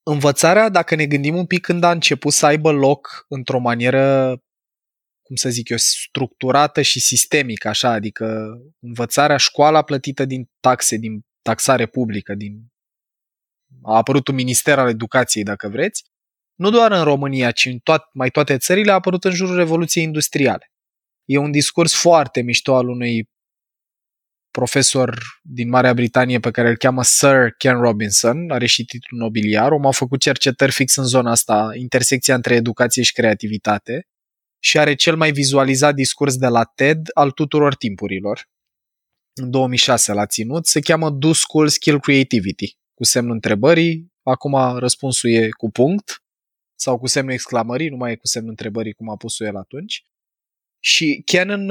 Învățarea, 0.02 0.68
dacă 0.68 0.94
ne 0.94 1.06
gândim 1.06 1.36
un 1.36 1.46
pic 1.46 1.60
când 1.60 1.82
a 1.82 1.90
început 1.90 2.32
să 2.32 2.46
aibă 2.46 2.70
loc 2.70 3.24
într-o 3.28 3.58
manieră, 3.58 4.36
cum 5.22 5.36
să 5.36 5.48
zic 5.48 5.68
eu, 5.68 5.76
structurată 5.76 6.82
și 6.82 7.00
sistemică, 7.00 7.68
așa, 7.68 7.90
adică 7.90 8.56
învățarea, 8.78 9.36
școala 9.36 9.82
plătită 9.82 10.24
din 10.24 10.50
taxe, 10.60 10.96
din 10.96 11.20
taxare 11.42 11.86
publică, 11.86 12.34
din 12.34 12.72
a 13.82 13.96
apărut 13.96 14.28
un 14.28 14.34
minister 14.34 14.78
al 14.78 14.88
educației, 14.88 15.44
dacă 15.44 15.68
vreți, 15.68 16.04
nu 16.54 16.70
doar 16.70 16.92
în 16.92 17.02
România, 17.02 17.50
ci 17.50 17.64
în 17.64 17.78
toat, 17.78 18.10
mai 18.12 18.30
toate 18.30 18.56
țările, 18.56 18.90
a 18.90 18.94
apărut 18.94 19.24
în 19.24 19.30
jurul 19.30 19.56
Revoluției 19.56 20.04
Industriale. 20.04 20.72
E 21.24 21.36
un 21.38 21.50
discurs 21.50 21.94
foarte 21.94 22.40
mișto 22.40 22.74
al 22.74 22.88
unui 22.88 23.28
profesor 24.50 25.18
din 25.42 25.68
Marea 25.68 25.94
Britanie 25.94 26.40
pe 26.40 26.50
care 26.50 26.68
îl 26.68 26.76
cheamă 26.76 27.02
Sir 27.02 27.50
Ken 27.58 27.80
Robinson, 27.80 28.50
are 28.50 28.66
și 28.66 28.84
titlul 28.84 29.20
nobiliar, 29.20 29.72
om 29.72 29.86
a 29.86 29.90
făcut 29.90 30.20
cercetări 30.20 30.72
fix 30.72 30.96
în 30.96 31.04
zona 31.04 31.30
asta, 31.30 31.70
intersecția 31.74 32.34
între 32.34 32.54
educație 32.54 33.02
și 33.02 33.12
creativitate. 33.12 34.06
Și 34.60 34.78
are 34.78 34.94
cel 34.94 35.16
mai 35.16 35.32
vizualizat 35.32 35.94
discurs 35.94 36.36
de 36.36 36.46
la 36.46 36.64
TED 36.64 37.08
al 37.14 37.30
tuturor 37.30 37.74
timpurilor. 37.74 38.48
În 39.32 39.50
2006 39.50 40.12
l-a 40.12 40.26
ținut, 40.26 40.66
se 40.66 40.80
cheamă 40.80 41.10
Do 41.10 41.32
School 41.32 41.68
Skill 41.68 42.00
Creativity, 42.00 42.76
cu 42.98 43.04
semnul 43.04 43.34
întrebării, 43.34 44.12
acum 44.22 44.78
răspunsul 44.78 45.30
e 45.30 45.48
cu 45.48 45.70
punct, 45.70 46.22
sau 46.74 46.98
cu 46.98 47.06
semnul 47.06 47.32
exclamării, 47.32 47.88
nu 47.88 47.96
mai 47.96 48.12
e 48.12 48.16
cu 48.16 48.26
semnul 48.26 48.50
întrebării 48.50 48.92
cum 48.92 49.10
a 49.10 49.16
pus-o 49.16 49.44
el 49.44 49.56
atunci. 49.56 50.04
Și 50.80 51.22
Ken 51.24 51.50
în, 51.50 51.70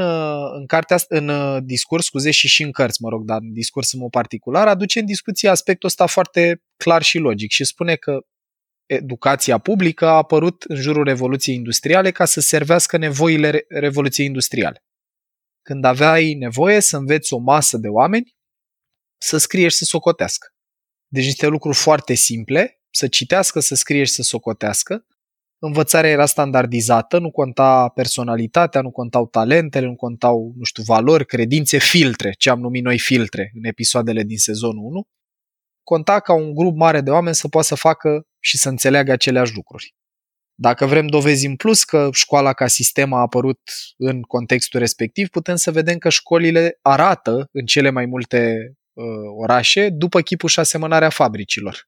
în, 0.53 0.65
cartea, 0.65 0.97
în 1.07 1.27
uh, 1.27 1.57
discurs, 1.63 2.05
scuze, 2.05 2.31
și 2.31 2.47
și 2.47 2.63
în 2.63 2.71
cărți, 2.71 3.01
mă 3.01 3.09
rog, 3.09 3.25
dar 3.25 3.41
în 3.41 3.53
discurs 3.53 3.93
în 3.93 3.99
mod 3.99 4.09
particular, 4.09 4.67
aduce 4.67 4.99
în 4.99 5.05
discuție 5.05 5.49
aspectul 5.49 5.87
ăsta 5.87 6.05
foarte 6.05 6.63
clar 6.77 7.01
și 7.01 7.17
logic 7.17 7.51
și 7.51 7.63
spune 7.63 7.95
că 7.95 8.19
educația 8.85 9.57
publică 9.57 10.05
a 10.05 10.15
apărut 10.15 10.63
în 10.63 10.75
jurul 10.75 11.03
Revoluției 11.03 11.55
Industriale 11.55 12.11
ca 12.11 12.25
să 12.25 12.39
servească 12.39 12.97
nevoile 12.97 13.65
Revoluției 13.67 14.27
Industriale. 14.27 14.83
Când 15.61 15.83
aveai 15.83 16.33
nevoie 16.33 16.79
să 16.79 16.97
înveți 16.97 17.33
o 17.33 17.37
masă 17.37 17.77
de 17.77 17.87
oameni 17.87 18.35
să 19.17 19.37
scrie 19.37 19.67
și 19.67 19.75
să 19.75 19.83
socotească. 19.83 20.47
Deci 21.07 21.25
niște 21.25 21.47
lucruri 21.47 21.77
foarte 21.77 22.13
simple, 22.13 22.81
să 22.89 23.07
citească, 23.07 23.59
să 23.59 23.75
scrie 23.75 24.03
și 24.03 24.11
să 24.11 24.21
socotească, 24.21 25.05
învățarea 25.59 26.09
era 26.09 26.25
standardizată, 26.25 27.19
nu 27.19 27.31
conta 27.31 27.89
personalitatea, 27.89 28.81
nu 28.81 28.91
contau 28.91 29.27
talentele, 29.27 29.85
nu 29.85 29.95
contau, 29.95 30.53
nu 30.57 30.63
știu, 30.63 30.83
valori, 30.83 31.25
credințe, 31.25 31.77
filtre, 31.77 32.31
ce 32.37 32.49
am 32.49 32.59
numit 32.59 32.83
noi 32.83 32.99
filtre 32.99 33.51
în 33.53 33.63
episoadele 33.63 34.23
din 34.23 34.37
sezonul 34.37 34.83
1. 34.83 35.07
Conta 35.83 36.19
ca 36.19 36.33
un 36.33 36.53
grup 36.53 36.75
mare 36.75 37.01
de 37.01 37.09
oameni 37.09 37.35
să 37.35 37.47
poată 37.47 37.67
să 37.67 37.75
facă 37.75 38.27
și 38.39 38.57
să 38.57 38.69
înțeleagă 38.69 39.11
aceleași 39.11 39.55
lucruri. 39.55 39.95
Dacă 40.59 40.85
vrem 40.85 41.07
dovezi 41.07 41.45
în 41.45 41.55
plus 41.55 41.83
că 41.83 42.09
școala 42.11 42.53
ca 42.53 42.67
sistem 42.67 43.13
a 43.13 43.19
apărut 43.19 43.59
în 43.97 44.21
contextul 44.21 44.79
respectiv, 44.79 45.27
putem 45.27 45.55
să 45.55 45.71
vedem 45.71 45.97
că 45.97 46.09
școlile 46.09 46.79
arată 46.81 47.49
în 47.51 47.65
cele 47.65 47.89
mai 47.89 48.05
multe 48.05 48.55
uh, 48.69 48.86
orașe 49.37 49.89
după 49.89 50.21
chipul 50.21 50.49
și 50.49 50.59
asemănarea 50.59 51.09
fabricilor 51.09 51.87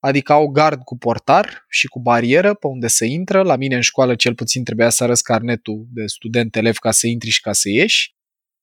adică 0.00 0.32
au 0.32 0.46
gard 0.46 0.82
cu 0.82 0.96
portar 0.96 1.64
și 1.68 1.86
cu 1.86 2.00
barieră 2.00 2.54
pe 2.54 2.66
unde 2.66 2.86
să 2.86 3.04
intră. 3.04 3.42
La 3.42 3.56
mine 3.56 3.74
în 3.74 3.80
școală 3.80 4.14
cel 4.14 4.34
puțin 4.34 4.64
trebuia 4.64 4.90
să 4.90 5.04
arăți 5.04 5.22
carnetul 5.22 5.86
de 5.90 6.06
student-elev 6.06 6.76
ca 6.76 6.90
să 6.90 7.06
intri 7.06 7.30
și 7.30 7.40
ca 7.40 7.52
să 7.52 7.68
ieși. 7.68 8.16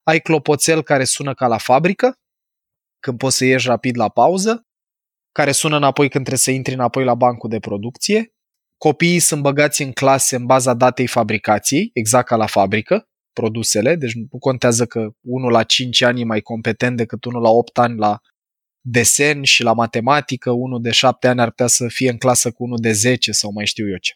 Ai 0.03 0.19
clopoțel 0.19 0.83
care 0.83 1.03
sună 1.03 1.33
ca 1.33 1.47
la 1.47 1.57
fabrică, 1.57 2.19
când 2.99 3.17
poți 3.17 3.37
să 3.37 3.45
ieși 3.45 3.67
rapid 3.67 3.97
la 3.97 4.09
pauză, 4.09 4.67
care 5.31 5.51
sună 5.51 5.75
înapoi 5.75 6.09
când 6.09 6.25
trebuie 6.25 6.37
să 6.37 6.51
intri 6.51 6.73
înapoi 6.73 7.03
la 7.03 7.15
bancul 7.15 7.49
de 7.49 7.59
producție. 7.59 8.33
Copiii 8.77 9.19
sunt 9.19 9.41
băgați 9.41 9.81
în 9.81 9.91
clase 9.91 10.35
în 10.35 10.45
baza 10.45 10.73
datei 10.73 11.07
fabricației, 11.07 11.89
exact 11.93 12.27
ca 12.27 12.35
la 12.35 12.45
fabrică, 12.45 13.09
produsele, 13.35 13.95
deci 13.95 14.13
nu 14.13 14.37
contează 14.39 14.85
că 14.85 15.09
unul 15.21 15.51
la 15.51 15.63
5 15.63 16.01
ani 16.01 16.21
e 16.21 16.25
mai 16.25 16.41
competent 16.41 16.97
decât 16.97 17.25
unul 17.25 17.41
la 17.41 17.49
8 17.49 17.77
ani 17.77 17.97
la 17.97 18.19
desen 18.81 19.43
și 19.43 19.63
la 19.63 19.73
matematică, 19.73 20.51
unul 20.51 20.81
de 20.81 20.91
șapte 20.91 21.27
ani 21.27 21.41
ar 21.41 21.49
putea 21.49 21.67
să 21.67 21.87
fie 21.87 22.09
în 22.09 22.17
clasă 22.17 22.51
cu 22.51 22.63
unul 22.63 22.77
de 22.81 22.91
10 22.91 23.31
sau 23.31 23.51
mai 23.51 23.65
știu 23.65 23.89
eu 23.89 23.97
ce. 23.97 24.13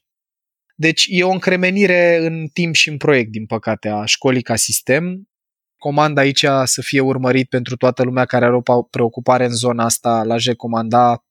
Deci 0.75 1.05
e 1.09 1.23
o 1.23 1.31
încremenire 1.31 2.17
în 2.25 2.47
timp 2.53 2.75
și 2.75 2.89
în 2.89 2.97
proiect, 2.97 3.31
din 3.31 3.45
păcate, 3.45 3.89
a 3.89 4.05
școlii 4.05 4.41
ca 4.41 4.55
sistem. 4.55 5.29
Comand 5.77 6.17
aici 6.17 6.45
să 6.63 6.81
fie 6.81 6.99
urmărit 6.99 7.49
pentru 7.49 7.75
toată 7.75 8.03
lumea 8.03 8.25
care 8.25 8.45
are 8.45 8.55
o 8.55 8.81
preocupare 8.81 9.45
în 9.45 9.53
zona 9.53 9.83
asta. 9.83 10.23
L-aș 10.23 10.45
recomanda 10.45 11.23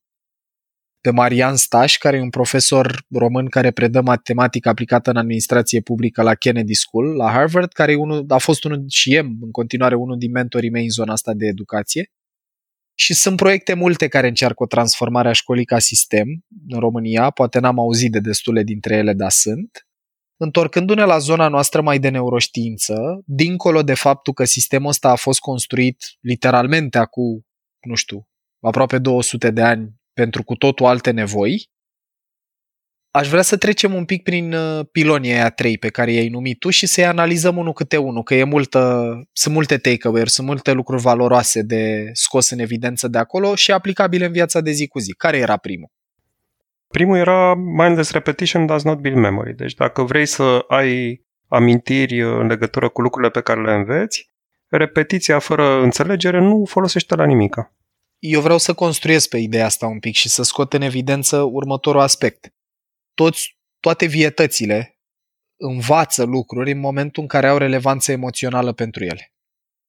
pe 1.00 1.10
Marian 1.10 1.56
Staș, 1.56 1.96
care 1.96 2.16
e 2.16 2.20
un 2.20 2.30
profesor 2.30 3.04
român 3.10 3.46
care 3.46 3.70
predă 3.70 4.00
matematică 4.00 4.68
aplicată 4.68 5.10
în 5.10 5.16
administrație 5.16 5.80
publică 5.80 6.22
la 6.22 6.34
Kennedy 6.34 6.74
School, 6.74 7.16
la 7.16 7.30
Harvard, 7.30 7.72
care 7.72 7.92
e 7.92 7.96
unul, 7.96 8.24
a 8.28 8.38
fost 8.38 8.64
unul 8.64 8.84
și 8.88 9.14
e 9.14 9.18
în 9.18 9.50
continuare 9.50 9.94
unul 9.94 10.18
din 10.18 10.30
mentorii 10.30 10.70
mei 10.70 10.82
în 10.82 10.90
zona 10.90 11.12
asta 11.12 11.32
de 11.34 11.46
educație. 11.46 12.12
Și 12.94 13.14
sunt 13.14 13.36
proiecte 13.36 13.74
multe 13.74 14.08
care 14.08 14.28
încearcă 14.28 14.62
o 14.62 14.66
transformare 14.66 15.28
a 15.28 15.32
școlii 15.32 15.64
ca 15.64 15.78
sistem 15.78 16.26
în 16.68 16.78
România, 16.78 17.30
poate 17.30 17.58
n-am 17.58 17.78
auzit 17.78 18.12
de 18.12 18.20
destule 18.20 18.62
dintre 18.62 18.96
ele, 18.96 19.12
dar 19.12 19.30
sunt. 19.30 19.86
Întorcându-ne 20.36 21.04
la 21.04 21.18
zona 21.18 21.48
noastră 21.48 21.80
mai 21.80 21.98
de 21.98 22.08
neuroștiință, 22.08 23.22
dincolo 23.24 23.82
de 23.82 23.94
faptul 23.94 24.32
că 24.32 24.44
sistemul 24.44 24.88
ăsta 24.88 25.10
a 25.10 25.14
fost 25.14 25.40
construit 25.40 25.96
literalmente 26.20 26.98
acum, 26.98 27.46
nu 27.80 27.94
știu, 27.94 28.28
aproape 28.60 28.98
200 28.98 29.50
de 29.50 29.62
ani 29.62 29.98
pentru 30.20 30.42
cu 30.42 30.54
totul 30.54 30.86
alte 30.86 31.10
nevoi, 31.10 31.70
aș 33.10 33.28
vrea 33.28 33.42
să 33.42 33.56
trecem 33.56 33.94
un 33.94 34.04
pic 34.04 34.22
prin 34.22 34.52
uh, 34.52 34.86
pilonii 34.92 35.32
aia 35.32 35.50
trei 35.50 35.78
pe 35.78 35.88
care 35.88 36.12
i-ai 36.12 36.28
numit 36.28 36.58
tu 36.58 36.70
și 36.70 36.86
să-i 36.86 37.04
analizăm 37.04 37.56
unul 37.56 37.72
câte 37.72 37.96
unul, 37.96 38.22
că 38.22 38.34
e 38.34 38.44
multă, 38.44 39.12
sunt 39.32 39.54
multe 39.54 39.76
takeaway-uri, 39.76 40.30
sunt 40.30 40.46
multe 40.46 40.72
lucruri 40.72 41.02
valoroase 41.02 41.62
de 41.62 42.10
scos 42.12 42.50
în 42.50 42.58
evidență 42.58 43.08
de 43.08 43.18
acolo 43.18 43.54
și 43.54 43.72
aplicabile 43.72 44.24
în 44.24 44.32
viața 44.32 44.60
de 44.60 44.70
zi 44.70 44.86
cu 44.86 44.98
zi. 44.98 45.12
Care 45.12 45.36
era 45.36 45.56
primul? 45.56 45.90
Primul 46.88 47.16
era 47.16 47.54
mindless 47.54 48.10
repetition 48.10 48.66
does 48.66 48.82
not 48.82 48.98
build 48.98 49.16
memory. 49.16 49.54
Deci 49.54 49.74
dacă 49.74 50.02
vrei 50.02 50.26
să 50.26 50.64
ai 50.68 51.22
amintiri 51.48 52.20
în 52.20 52.46
legătură 52.46 52.88
cu 52.88 53.00
lucrurile 53.00 53.30
pe 53.30 53.40
care 53.40 53.62
le 53.62 53.72
înveți, 53.72 54.30
repetiția 54.68 55.38
fără 55.38 55.82
înțelegere 55.82 56.40
nu 56.40 56.64
folosește 56.64 57.14
la 57.14 57.24
nimica. 57.24 57.72
Eu 58.18 58.40
vreau 58.40 58.58
să 58.58 58.74
construiesc 58.74 59.28
pe 59.28 59.38
ideea 59.38 59.64
asta 59.64 59.86
un 59.86 59.98
pic 59.98 60.14
și 60.14 60.28
să 60.28 60.42
scot 60.42 60.72
în 60.72 60.82
evidență 60.82 61.42
următorul 61.42 62.00
aspect 62.00 62.54
toți, 63.14 63.58
toate 63.80 64.06
vietățile 64.06 64.98
învață 65.56 66.24
lucruri 66.24 66.70
în 66.70 66.78
momentul 66.78 67.22
în 67.22 67.28
care 67.28 67.48
au 67.48 67.56
relevanță 67.56 68.12
emoțională 68.12 68.72
pentru 68.72 69.04
ele. 69.04 69.32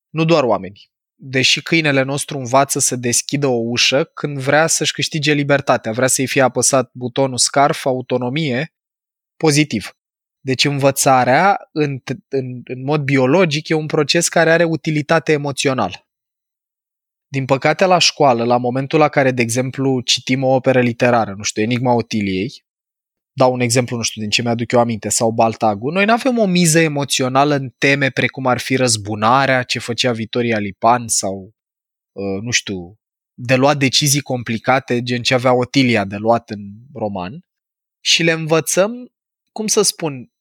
Nu 0.09 0.25
doar 0.25 0.43
oamenii. 0.43 0.91
Deși 1.15 1.62
câinele 1.62 2.01
nostru 2.01 2.38
învață 2.38 2.79
să 2.79 2.95
deschidă 2.95 3.48
o 3.48 3.59
ușă 3.63 4.03
când 4.03 4.38
vrea 4.38 4.67
să-și 4.67 4.91
câștige 4.91 5.33
libertatea, 5.33 5.91
vrea 5.91 6.07
să-i 6.07 6.27
fie 6.27 6.41
apăsat 6.41 6.89
butonul 6.93 7.38
scarf, 7.38 7.86
autonomie, 7.86 8.74
pozitiv. 9.38 9.98
Deci 10.39 10.65
învățarea, 10.65 11.69
în, 11.71 12.01
în, 12.27 12.62
în 12.63 12.83
mod 12.83 13.01
biologic, 13.01 13.67
e 13.67 13.74
un 13.74 13.86
proces 13.86 14.29
care 14.29 14.51
are 14.51 14.63
utilitate 14.63 15.31
emoțională. 15.31 16.08
Din 17.31 17.45
păcate, 17.45 17.86
la 17.86 17.98
școală, 17.98 18.43
la 18.43 18.57
momentul 18.57 19.00
la 19.00 19.09
care, 19.09 19.31
de 19.31 19.41
exemplu, 19.41 20.01
citim 20.01 20.43
o 20.43 20.53
operă 20.55 20.81
literară, 20.81 21.33
nu 21.38 21.43
știu, 21.43 21.62
Enigma 21.62 21.93
Otiliei, 21.93 22.63
dau 23.33 23.53
un 23.53 23.59
exemplu, 23.59 23.98
nu 23.98 24.03
știu 24.03 24.21
din 24.21 24.29
ce 24.29 24.41
mi-aduc 24.41 24.71
eu 24.71 24.79
aminte, 24.79 25.09
sau 25.09 25.31
Baltagu, 25.31 25.89
noi 25.89 26.05
nu 26.05 26.13
avem 26.13 26.38
o 26.38 26.45
miză 26.45 26.79
emoțională 26.79 27.55
în 27.55 27.69
teme 27.77 28.09
precum 28.09 28.45
ar 28.45 28.59
fi 28.59 28.75
răzbunarea, 28.75 29.63
ce 29.63 29.79
făcea 29.79 30.12
Vitoria 30.12 30.59
Lipan 30.59 31.07
sau, 31.07 31.55
uh, 32.12 32.41
nu 32.41 32.51
știu, 32.51 33.00
de 33.33 33.55
luat 33.55 33.77
decizii 33.77 34.21
complicate, 34.21 35.03
gen 35.03 35.21
ce 35.21 35.33
avea 35.33 35.53
Otilia 35.53 36.05
de 36.05 36.15
luat 36.15 36.50
în 36.50 36.59
roman, 36.93 37.39
și 38.03 38.24
le 38.24 38.31
învățăm, 38.31 39.12
cum 39.51 39.67
să 39.67 39.81
spun, 39.81 40.31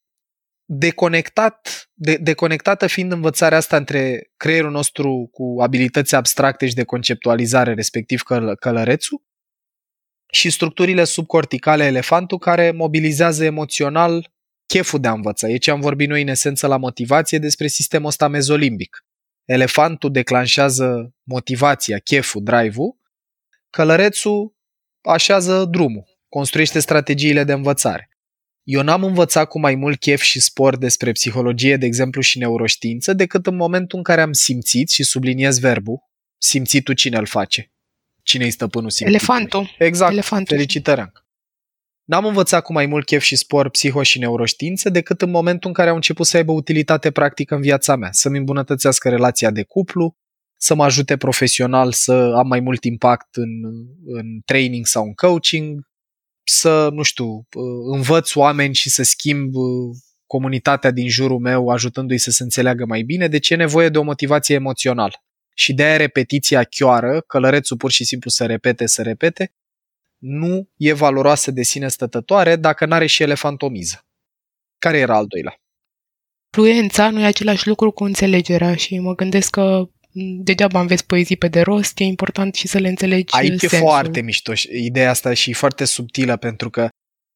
deconectat, 0.70 1.88
de, 1.94 2.16
deconectată 2.16 2.86
fiind 2.86 3.12
învățarea 3.12 3.58
asta 3.58 3.76
între 3.76 4.30
creierul 4.36 4.70
nostru 4.70 5.28
cu 5.32 5.56
abilități 5.60 6.14
abstracte 6.14 6.66
și 6.66 6.74
de 6.74 6.84
conceptualizare, 6.84 7.74
respectiv 7.74 8.22
căl- 8.22 8.56
călărețul, 8.56 9.22
și 10.32 10.50
structurile 10.50 11.04
subcorticale 11.04 11.84
elefantul 11.84 12.38
care 12.38 12.70
mobilizează 12.70 13.44
emoțional 13.44 14.32
cheful 14.66 15.00
de 15.00 15.08
a 15.08 15.12
învăța. 15.12 15.48
E 15.48 15.56
ce 15.56 15.70
am 15.70 15.80
vorbit 15.80 16.08
noi 16.08 16.22
în 16.22 16.28
esență 16.28 16.66
la 16.66 16.76
motivație 16.76 17.38
despre 17.38 17.66
sistemul 17.66 18.08
ăsta 18.08 18.28
mezolimbic. 18.28 19.04
Elefantul 19.44 20.10
declanșează 20.10 21.14
motivația, 21.22 21.98
cheful, 21.98 22.42
drive-ul, 22.42 22.98
călărețul 23.70 24.56
așează 25.00 25.64
drumul, 25.64 26.04
construiește 26.28 26.78
strategiile 26.78 27.44
de 27.44 27.52
învățare. 27.52 28.08
Eu 28.70 28.82
n-am 28.82 29.04
învățat 29.04 29.48
cu 29.48 29.58
mai 29.60 29.74
mult 29.74 30.00
chef 30.00 30.20
și 30.20 30.40
spor 30.40 30.76
despre 30.76 31.12
psihologie, 31.12 31.76
de 31.76 31.86
exemplu, 31.86 32.20
și 32.20 32.38
neuroștiință, 32.38 33.12
decât 33.12 33.46
în 33.46 33.56
momentul 33.56 33.98
în 33.98 34.04
care 34.04 34.20
am 34.20 34.32
simțit, 34.32 34.90
și 34.90 35.02
subliniez 35.02 35.58
verbul, 35.58 35.98
simțitul 36.38 36.94
cine 36.94 37.16
îl 37.16 37.26
face 37.26 37.72
cine 38.28 38.44
e 38.44 38.48
stăpânul 38.48 38.90
simțitului. 38.90 39.14
Elefantul. 39.14 39.84
Exact. 39.86 40.12
Elefantul. 40.12 40.56
Felicitări. 40.56 41.12
N-am 42.04 42.24
învățat 42.24 42.62
cu 42.62 42.72
mai 42.72 42.86
mult 42.86 43.06
chef 43.06 43.22
și 43.22 43.36
spor 43.36 43.70
psiho 43.70 44.02
și 44.02 44.18
neuroștiințe 44.18 44.88
decât 44.88 45.22
în 45.22 45.30
momentul 45.30 45.68
în 45.68 45.74
care 45.74 45.88
au 45.88 45.94
început 45.94 46.26
să 46.26 46.36
aibă 46.36 46.52
utilitate 46.52 47.10
practică 47.10 47.54
în 47.54 47.60
viața 47.60 47.96
mea, 47.96 48.08
să-mi 48.12 48.38
îmbunătățească 48.38 49.08
relația 49.08 49.50
de 49.50 49.62
cuplu, 49.62 50.16
să 50.56 50.74
mă 50.74 50.84
ajute 50.84 51.16
profesional 51.16 51.92
să 51.92 52.12
am 52.12 52.46
mai 52.46 52.60
mult 52.60 52.84
impact 52.84 53.36
în, 53.36 53.48
în 54.06 54.40
training 54.44 54.86
sau 54.86 55.04
în 55.04 55.12
coaching, 55.12 55.87
să, 56.48 56.88
nu 56.92 57.02
știu, 57.02 57.46
învăț 57.92 58.34
oameni 58.34 58.74
și 58.74 58.90
să 58.90 59.02
schimb 59.02 59.52
comunitatea 60.26 60.90
din 60.90 61.08
jurul 61.08 61.38
meu 61.38 61.68
ajutându-i 61.68 62.18
să 62.18 62.30
se 62.30 62.42
înțeleagă 62.42 62.84
mai 62.86 63.02
bine, 63.02 63.28
deci 63.28 63.50
e 63.50 63.54
nevoie 63.54 63.88
de 63.88 63.98
o 63.98 64.02
motivație 64.02 64.54
emoțională. 64.54 65.22
Și 65.54 65.72
de 65.74 65.82
aia 65.82 65.96
repetiția 65.96 66.64
chioară, 66.64 67.20
călărețul 67.20 67.76
pur 67.76 67.90
și 67.90 68.04
simplu 68.04 68.30
să 68.30 68.46
repete, 68.46 68.86
să 68.86 69.02
repete, 69.02 69.52
nu 70.18 70.68
e 70.76 70.92
valoroasă 70.92 71.50
de 71.50 71.62
sine 71.62 71.88
stătătoare 71.88 72.56
dacă 72.56 72.86
n-are 72.86 73.06
și 73.06 73.22
elefantomiză. 73.22 74.06
Care 74.78 74.98
era 74.98 75.16
al 75.16 75.26
doilea? 75.26 75.60
Fluența 76.50 77.10
nu 77.10 77.20
e 77.20 77.24
același 77.24 77.66
lucru 77.66 77.90
cu 77.90 78.04
înțelegerea 78.04 78.76
și 78.76 78.98
mă 78.98 79.14
gândesc 79.14 79.50
că 79.50 79.88
degeaba 80.42 80.80
înveți 80.80 81.06
poezii 81.06 81.36
pe 81.36 81.48
de 81.48 81.60
rost, 81.60 81.98
e 82.00 82.04
important 82.04 82.54
și 82.54 82.68
să 82.68 82.78
le 82.78 82.88
înțelegi 82.88 83.34
Aici 83.34 83.60
sensul. 83.60 83.78
e 83.78 83.80
foarte 83.80 84.20
mișto 84.20 84.52
ideea 84.72 85.10
asta 85.10 85.34
și 85.34 85.52
foarte 85.52 85.84
subtilă 85.84 86.36
pentru 86.36 86.70
că 86.70 86.88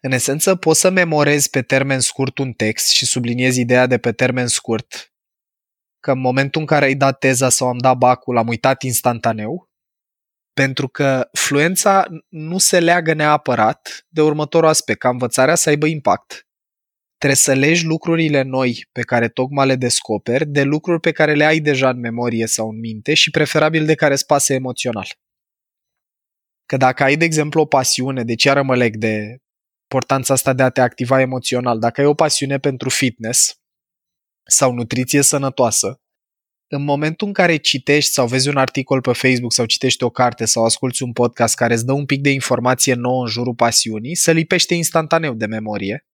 în 0.05 0.13
esență 0.13 0.57
poți 0.57 0.81
să 0.81 0.91
memorezi 0.91 1.51
pe 1.51 1.63
termen 1.63 2.01
scurt 2.01 2.39
un 2.39 2.53
text 2.53 2.91
și 2.91 3.07
subliniezi 3.07 3.61
ideea 3.61 3.87
de 3.87 3.99
pe 3.99 4.13
termen 4.13 4.47
scurt 4.47 5.13
că 6.01 6.11
în 6.11 6.21
momentul 6.21 6.61
în 6.61 6.67
care 6.67 6.85
ai 6.85 6.95
dat 6.95 7.19
teza 7.19 7.49
sau 7.49 7.69
am 7.69 7.79
dat 7.79 7.97
bacul 7.97 8.37
am 8.37 8.49
uitat 8.49 8.83
instantaneu 8.83 9.71
pentru 10.53 10.89
că 10.89 11.29
fluența 11.33 12.07
nu 12.29 12.59
se 12.59 12.81
leagă 12.81 13.13
neapărat 13.13 14.07
de 14.09 14.23
următorul 14.23 14.69
aspect, 14.69 14.99
ca 14.99 15.09
învățarea 15.09 15.55
să 15.55 15.69
aibă 15.69 15.87
impact. 15.87 16.47
Trebuie 17.23 17.43
să 17.43 17.53
legi 17.53 17.85
lucrurile 17.85 18.43
noi 18.43 18.89
pe 18.93 19.03
care 19.03 19.29
tocmai 19.29 19.67
le 19.67 19.77
descoperi 19.77 20.47
de 20.47 20.63
lucruri 20.63 21.01
pe 21.01 21.13
care 21.13 21.35
le 21.35 21.45
ai 21.45 21.61
deja 21.61 21.89
în 21.89 21.99
memorie 21.99 22.47
sau 22.47 22.69
în 22.69 22.79
minte 22.79 23.15
și 23.15 23.31
preferabil 23.31 23.87
de 23.87 23.95
care 23.95 24.15
spase 24.15 24.55
emoțional. 24.55 25.07
Că 26.67 26.77
dacă 26.77 27.03
ai, 27.03 27.17
de 27.17 27.25
exemplu, 27.25 27.61
o 27.61 27.65
pasiune, 27.65 28.25
deci 28.25 28.45
iară 28.45 28.63
mă 28.63 28.77
leg 28.77 28.97
de 28.97 29.37
importanța 29.83 30.35
asta 30.35 30.53
de 30.53 30.63
a 30.63 30.69
te 30.69 30.81
activa 30.81 31.21
emoțional, 31.21 31.79
dacă 31.79 32.01
ai 32.01 32.07
o 32.07 32.15
pasiune 32.15 32.59
pentru 32.59 32.89
fitness 32.89 33.55
sau 34.49 34.73
nutriție 34.73 35.23
sănătoasă, 35.23 36.01
în 36.67 36.85
momentul 36.85 37.27
în 37.27 37.33
care 37.33 37.57
citești 37.57 38.11
sau 38.11 38.27
vezi 38.27 38.49
un 38.49 38.57
articol 38.57 39.01
pe 39.01 39.13
Facebook 39.13 39.53
sau 39.53 39.65
citești 39.65 40.03
o 40.03 40.11
carte 40.11 40.45
sau 40.45 40.65
asculți 40.65 41.03
un 41.03 41.13
podcast 41.13 41.55
care 41.55 41.75
îți 41.75 41.87
dă 41.87 41.93
un 41.93 42.07
pic 42.07 42.21
de 42.21 42.31
informație 42.31 42.95
nouă 42.95 43.23
în 43.23 43.29
jurul 43.29 43.55
pasiunii, 43.55 44.15
să 44.15 44.31
lipește 44.33 44.75
instantaneu 44.75 45.35
de 45.35 45.47
memorie 45.47 46.07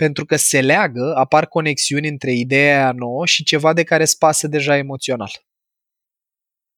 pentru 0.00 0.24
că 0.24 0.36
se 0.36 0.60
leagă, 0.60 1.14
apar 1.16 1.46
conexiuni 1.46 2.08
între 2.08 2.32
ideea 2.32 2.76
aia 2.76 2.92
nouă 2.92 3.26
și 3.26 3.44
ceva 3.44 3.72
de 3.72 3.82
care 3.82 4.04
spase 4.04 4.46
deja 4.46 4.76
emoțional. 4.76 5.30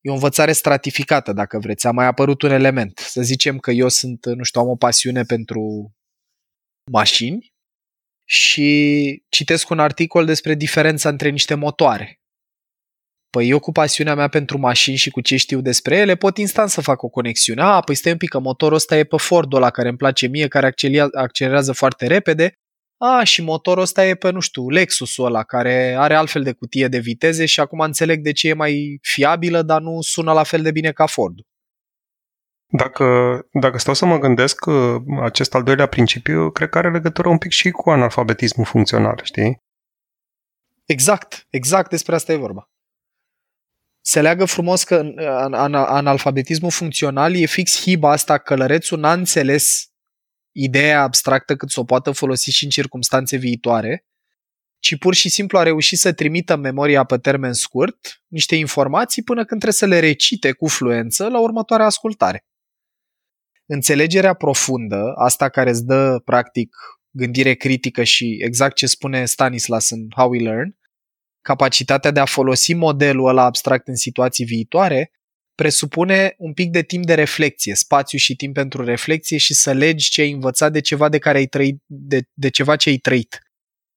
E 0.00 0.10
o 0.10 0.12
învățare 0.12 0.52
stratificată, 0.52 1.32
dacă 1.32 1.58
vreți. 1.58 1.86
A 1.86 1.90
mai 1.90 2.06
apărut 2.06 2.42
un 2.42 2.50
element. 2.50 2.98
Să 2.98 3.22
zicem 3.22 3.58
că 3.58 3.70
eu 3.70 3.88
sunt, 3.88 4.26
nu 4.26 4.42
știu, 4.42 4.60
am 4.60 4.68
o 4.68 4.76
pasiune 4.76 5.22
pentru 5.22 5.92
mașini 6.90 7.52
și 8.24 9.22
citesc 9.28 9.70
un 9.70 9.78
articol 9.78 10.24
despre 10.24 10.54
diferența 10.54 11.08
între 11.08 11.28
niște 11.28 11.54
motoare. 11.54 12.20
Păi 13.30 13.48
eu 13.48 13.58
cu 13.58 13.72
pasiunea 13.72 14.14
mea 14.14 14.28
pentru 14.28 14.58
mașini 14.58 14.96
și 14.96 15.10
cu 15.10 15.20
ce 15.20 15.36
știu 15.36 15.60
despre 15.60 15.96
ele 15.96 16.14
pot 16.14 16.36
instant 16.36 16.70
să 16.70 16.80
fac 16.80 17.02
o 17.02 17.08
conexiune. 17.08 17.62
A, 17.62 17.80
păi 17.80 17.94
stai 17.94 18.12
un 18.12 18.18
pic 18.18 18.28
că 18.28 18.38
motorul 18.38 18.76
ăsta 18.76 18.96
e 18.96 19.04
pe 19.04 19.16
Ford-ul 19.16 19.58
ăla 19.58 19.70
care 19.70 19.88
îmi 19.88 19.96
place 19.96 20.26
mie, 20.26 20.48
care 20.48 20.74
accelerează 21.12 21.72
foarte 21.72 22.06
repede 22.06 22.56
a, 23.04 23.25
și 23.25 23.42
motorul 23.42 23.82
ăsta 23.82 24.06
e 24.06 24.14
pe, 24.14 24.30
nu 24.30 24.40
știu, 24.40 24.68
Lexusul 24.68 25.25
ăla, 25.25 25.42
care 25.42 25.94
are 25.99 26.14
altfel 26.14 26.42
de 26.42 26.52
cutie 26.52 26.88
de 26.88 26.99
viteze 26.99 27.47
și 27.47 27.61
acum 27.61 27.80
înțeleg 27.80 28.23
de 28.23 28.32
ce 28.32 28.49
e 28.49 28.54
mai 28.54 28.99
fiabilă, 29.02 29.62
dar 29.62 29.80
nu 29.80 30.00
sună 30.00 30.32
la 30.32 30.42
fel 30.42 30.62
de 30.62 30.71
bine 30.71 30.92
ca 30.92 31.06
Ford. 31.06 31.38
Dacă, 32.66 33.04
dacă 33.52 33.78
stau 33.78 33.94
să 33.94 34.06
mă 34.06 34.18
gândesc, 34.18 34.64
acest 35.23 35.54
al 35.54 35.62
doilea 35.62 35.87
principiu 35.87 36.50
cred 36.50 36.68
că 36.68 36.78
are 36.78 36.90
legătură 36.90 37.28
un 37.28 37.38
pic 37.38 37.50
și 37.50 37.71
cu 37.71 37.90
analfabetismul 37.90 38.66
funcțional, 38.66 39.21
știi? 39.23 39.62
Exact, 40.85 41.47
exact 41.50 41.90
despre 41.90 42.14
asta 42.14 42.32
e 42.32 42.37
vorba. 42.37 42.71
Se 44.00 44.21
leagă 44.21 44.44
frumos 44.44 44.85
că 44.85 45.02
analfabetismul 45.71 46.71
funcțional 46.71 47.35
e 47.35 47.47
fix 47.47 47.80
hiba 47.80 48.11
asta, 48.11 48.38
călărețul 48.38 48.99
n-a 48.99 49.12
înțeles 49.12 49.91
ideea 50.52 51.03
abstractă 51.03 51.57
cât 51.57 51.70
să 51.70 51.81
o 51.81 51.85
poată 51.85 52.11
folosi 52.11 52.50
și 52.50 52.64
în 52.64 52.70
circunstanțe 52.70 53.37
viitoare, 53.37 54.07
ci 54.79 54.98
pur 54.98 55.14
și 55.14 55.29
simplu 55.29 55.59
a 55.59 55.62
reușit 55.62 55.98
să 55.98 56.12
trimită 56.12 56.55
în 56.55 56.61
memoria 56.61 57.05
pe 57.05 57.18
termen 57.18 57.53
scurt 57.53 58.22
niște 58.26 58.57
informații 58.57 59.22
până 59.22 59.44
când 59.44 59.61
trebuie 59.61 59.72
să 59.72 59.87
le 59.87 59.98
recite 59.98 60.53
cu 60.53 60.66
fluență 60.68 61.29
la 61.29 61.40
următoarea 61.40 61.87
ascultare. 61.87 62.46
Înțelegerea 63.66 64.35
profundă, 64.35 65.12
asta 65.16 65.48
care 65.48 65.70
îți 65.70 65.85
dă 65.85 66.20
practic 66.24 66.76
gândire 67.11 67.55
critică 67.55 68.03
și 68.03 68.38
exact 68.40 68.76
ce 68.76 68.87
spune 68.87 69.24
Stanislas 69.24 69.90
în 69.90 70.07
How 70.16 70.31
We 70.31 70.40
Learn, 70.40 70.79
capacitatea 71.40 72.11
de 72.11 72.20
a 72.20 72.24
folosi 72.24 72.74
modelul 72.74 73.29
ăla 73.29 73.44
abstract 73.44 73.88
în 73.88 73.96
situații 73.96 74.44
viitoare, 74.44 75.11
presupune 75.54 76.34
un 76.38 76.52
pic 76.52 76.70
de 76.70 76.82
timp 76.82 77.06
de 77.06 77.14
reflexie, 77.14 77.74
spațiu 77.74 78.18
și 78.18 78.36
timp 78.36 78.54
pentru 78.54 78.84
reflexie 78.84 79.38
și 79.38 79.54
să 79.54 79.72
legi 79.72 80.10
ce 80.10 80.20
ai 80.20 80.30
învățat 80.30 80.72
de 80.72 80.80
ceva 80.80 81.08
de 81.08 81.18
care 81.18 81.38
ai 81.38 81.46
trăit, 81.46 81.82
de, 81.86 82.22
de 82.32 82.50
ceva 82.50 82.76
ce 82.76 82.88
ai 82.88 82.96
trăit. 82.96 83.38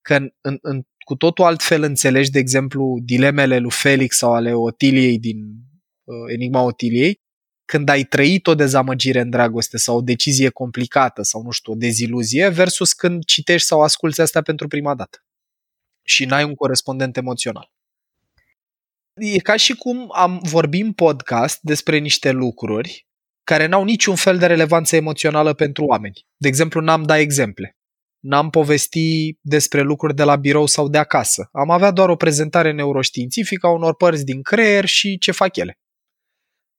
Că 0.01 0.15
în, 0.15 0.29
în, 0.41 0.57
în, 0.61 0.81
cu 1.05 1.15
totul 1.15 1.45
altfel 1.45 1.83
înțelegi, 1.83 2.31
de 2.31 2.39
exemplu, 2.39 2.99
dilemele 3.03 3.57
lui 3.57 3.71
Felix 3.71 4.17
sau 4.17 4.33
ale 4.33 4.53
Otiliei 4.53 5.19
din 5.19 5.37
uh, 6.03 6.33
Enigma 6.33 6.61
Otiliei, 6.61 7.23
când 7.65 7.89
ai 7.89 8.03
trăit 8.03 8.47
o 8.47 8.55
dezamăgire 8.55 9.19
în 9.19 9.29
dragoste 9.29 9.77
sau 9.77 9.97
o 9.97 10.01
decizie 10.01 10.49
complicată 10.49 11.21
sau, 11.21 11.41
nu 11.41 11.51
știu, 11.51 11.73
o 11.73 11.75
deziluzie, 11.75 12.49
versus 12.49 12.93
când 12.93 13.23
citești 13.23 13.67
sau 13.67 13.81
asculți 13.81 14.21
asta 14.21 14.41
pentru 14.41 14.67
prima 14.67 14.95
dată 14.95 15.17
și 16.03 16.25
n-ai 16.25 16.43
un 16.43 16.55
corespondent 16.55 17.17
emoțional. 17.17 17.74
E 19.17 19.39
ca 19.39 19.55
și 19.55 19.75
cum 19.75 20.09
am 20.13 20.39
vorbit 20.43 20.83
în 20.83 20.93
podcast 20.93 21.59
despre 21.61 21.97
niște 21.97 22.31
lucruri 22.31 23.07
care 23.43 23.65
n-au 23.65 23.83
niciun 23.83 24.15
fel 24.15 24.37
de 24.37 24.45
relevanță 24.45 24.95
emoțională 24.95 25.53
pentru 25.53 25.85
oameni. 25.85 26.25
De 26.37 26.47
exemplu, 26.47 26.81
n-am 26.81 27.03
dat 27.03 27.17
exemple. 27.17 27.77
N-am 28.19 28.49
povesti 28.49 29.37
despre 29.41 29.81
lucruri 29.81 30.15
de 30.15 30.23
la 30.23 30.35
birou 30.35 30.65
sau 30.65 30.89
de 30.89 30.97
acasă. 30.97 31.49
Am 31.51 31.69
avea 31.69 31.91
doar 31.91 32.09
o 32.09 32.15
prezentare 32.15 32.71
neuroștiințifică 32.71 33.67
a 33.67 33.69
unor 33.69 33.95
părți 33.95 34.25
din 34.25 34.41
creier 34.41 34.85
și 34.85 35.17
ce 35.17 35.31
fac 35.31 35.55
ele. 35.55 35.79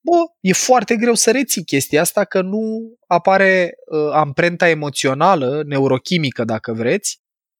Bă, 0.05 0.17
e 0.39 0.53
foarte 0.53 0.95
greu 0.95 1.13
să 1.13 1.31
reții 1.31 1.63
chestia 1.63 2.01
asta 2.01 2.23
că 2.25 2.41
nu 2.41 2.93
apare 3.07 3.71
uh, 3.85 4.11
amprenta 4.13 4.69
emoțională, 4.69 5.63
neurochimică 5.65 6.43
dacă 6.43 6.73
vreți, 6.73 7.17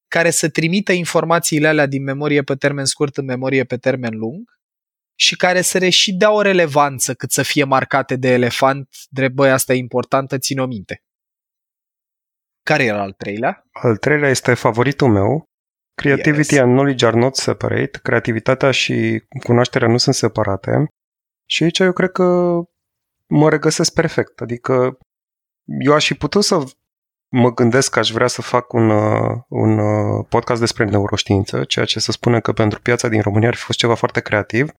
care 0.07 0.29
să 0.29 0.49
trimită 0.49 0.91
informațiile 0.91 1.67
alea 1.67 1.85
din 1.85 2.03
memorie 2.03 2.41
pe 2.41 2.55
termen 2.55 2.85
scurt 2.85 3.17
în 3.17 3.25
memorie 3.25 3.63
pe 3.63 3.77
termen 3.77 4.17
lung 4.17 4.56
și 5.19 5.35
care 5.35 5.61
să 5.61 5.77
le 5.77 5.89
și 5.89 6.13
dea 6.13 6.31
o 6.31 6.41
relevanță 6.41 7.13
cât 7.13 7.31
să 7.31 7.43
fie 7.43 7.63
marcate 7.63 8.15
de 8.15 8.27
elefant, 8.27 8.89
drept 9.09 9.33
băi, 9.33 9.51
asta 9.51 9.73
e 9.73 9.77
importantă, 9.77 10.37
țin 10.37 10.59
o 10.59 10.65
minte. 10.65 11.03
Care 12.63 12.83
era 12.83 13.01
al 13.01 13.11
treilea? 13.11 13.65
Al 13.71 13.97
treilea 13.97 14.29
este 14.29 14.53
favoritul 14.53 15.09
meu. 15.09 15.43
Creativity 15.93 16.53
yes. 16.53 16.63
and 16.63 16.71
knowledge 16.71 17.05
are 17.05 17.17
not 17.17 17.35
separate. 17.35 17.99
Creativitatea 18.03 18.71
și 18.71 19.23
cunoașterea 19.43 19.87
nu 19.87 19.97
sunt 19.97 20.15
separate. 20.15 20.87
Și 21.49 21.63
aici 21.63 21.79
eu 21.79 21.93
cred 21.93 22.11
că 22.11 22.23
mă 23.27 23.49
regăsesc 23.49 23.93
perfect. 23.93 24.41
Adică 24.41 24.97
eu 25.79 25.93
aș 25.93 26.05
fi 26.05 26.13
putut 26.13 26.43
să 26.43 26.63
mă 27.31 27.53
gândesc 27.53 27.91
că 27.91 27.99
aș 27.99 28.11
vrea 28.11 28.27
să 28.27 28.41
fac 28.41 28.73
un, 28.73 28.89
uh, 28.89 29.41
un 29.47 29.77
uh, 29.77 30.25
podcast 30.29 30.59
despre 30.59 30.85
neuroștiință, 30.85 31.63
ceea 31.63 31.85
ce 31.85 31.99
să 31.99 32.11
spune 32.11 32.39
că 32.39 32.53
pentru 32.53 32.81
piața 32.81 33.07
din 33.07 33.21
România 33.21 33.47
ar 33.47 33.55
fi 33.55 33.63
fost 33.63 33.77
ceva 33.77 33.95
foarte 33.95 34.21
creativ, 34.21 34.69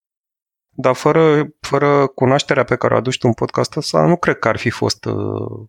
dar 0.80 0.94
fără, 0.94 1.48
fără 1.60 2.06
cunoașterea 2.06 2.64
pe 2.64 2.76
care 2.76 2.94
o 2.94 2.96
aduci 2.96 3.18
tu 3.18 3.26
în 3.26 3.32
podcastul 3.32 3.80
ăsta, 3.80 4.06
nu 4.06 4.16
cred 4.16 4.38
că 4.38 4.48
ar 4.48 4.56
fi 4.56 4.70
fost 4.70 5.04
uh, 5.04 5.68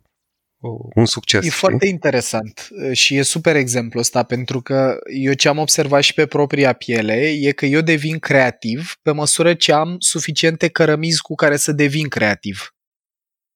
un 0.95 1.05
succes. 1.05 1.39
E 1.39 1.47
știi? 1.47 1.59
foarte 1.59 1.87
interesant 1.87 2.69
uh, 2.71 2.97
și 2.97 3.15
e 3.15 3.21
super 3.21 3.55
exemplu 3.55 3.99
ăsta, 3.99 4.23
pentru 4.23 4.61
că 4.61 4.97
eu 5.21 5.33
ce 5.33 5.47
am 5.47 5.57
observat 5.57 6.01
și 6.01 6.13
pe 6.13 6.25
propria 6.25 6.73
piele 6.73 7.29
e 7.29 7.51
că 7.51 7.65
eu 7.65 7.81
devin 7.81 8.19
creativ 8.19 8.95
pe 9.01 9.11
măsură 9.11 9.53
ce 9.53 9.71
am 9.71 9.95
suficiente 9.99 10.67
cărămizi 10.67 11.21
cu 11.21 11.35
care 11.35 11.57
să 11.57 11.71
devin 11.71 12.07
creativ. 12.07 12.73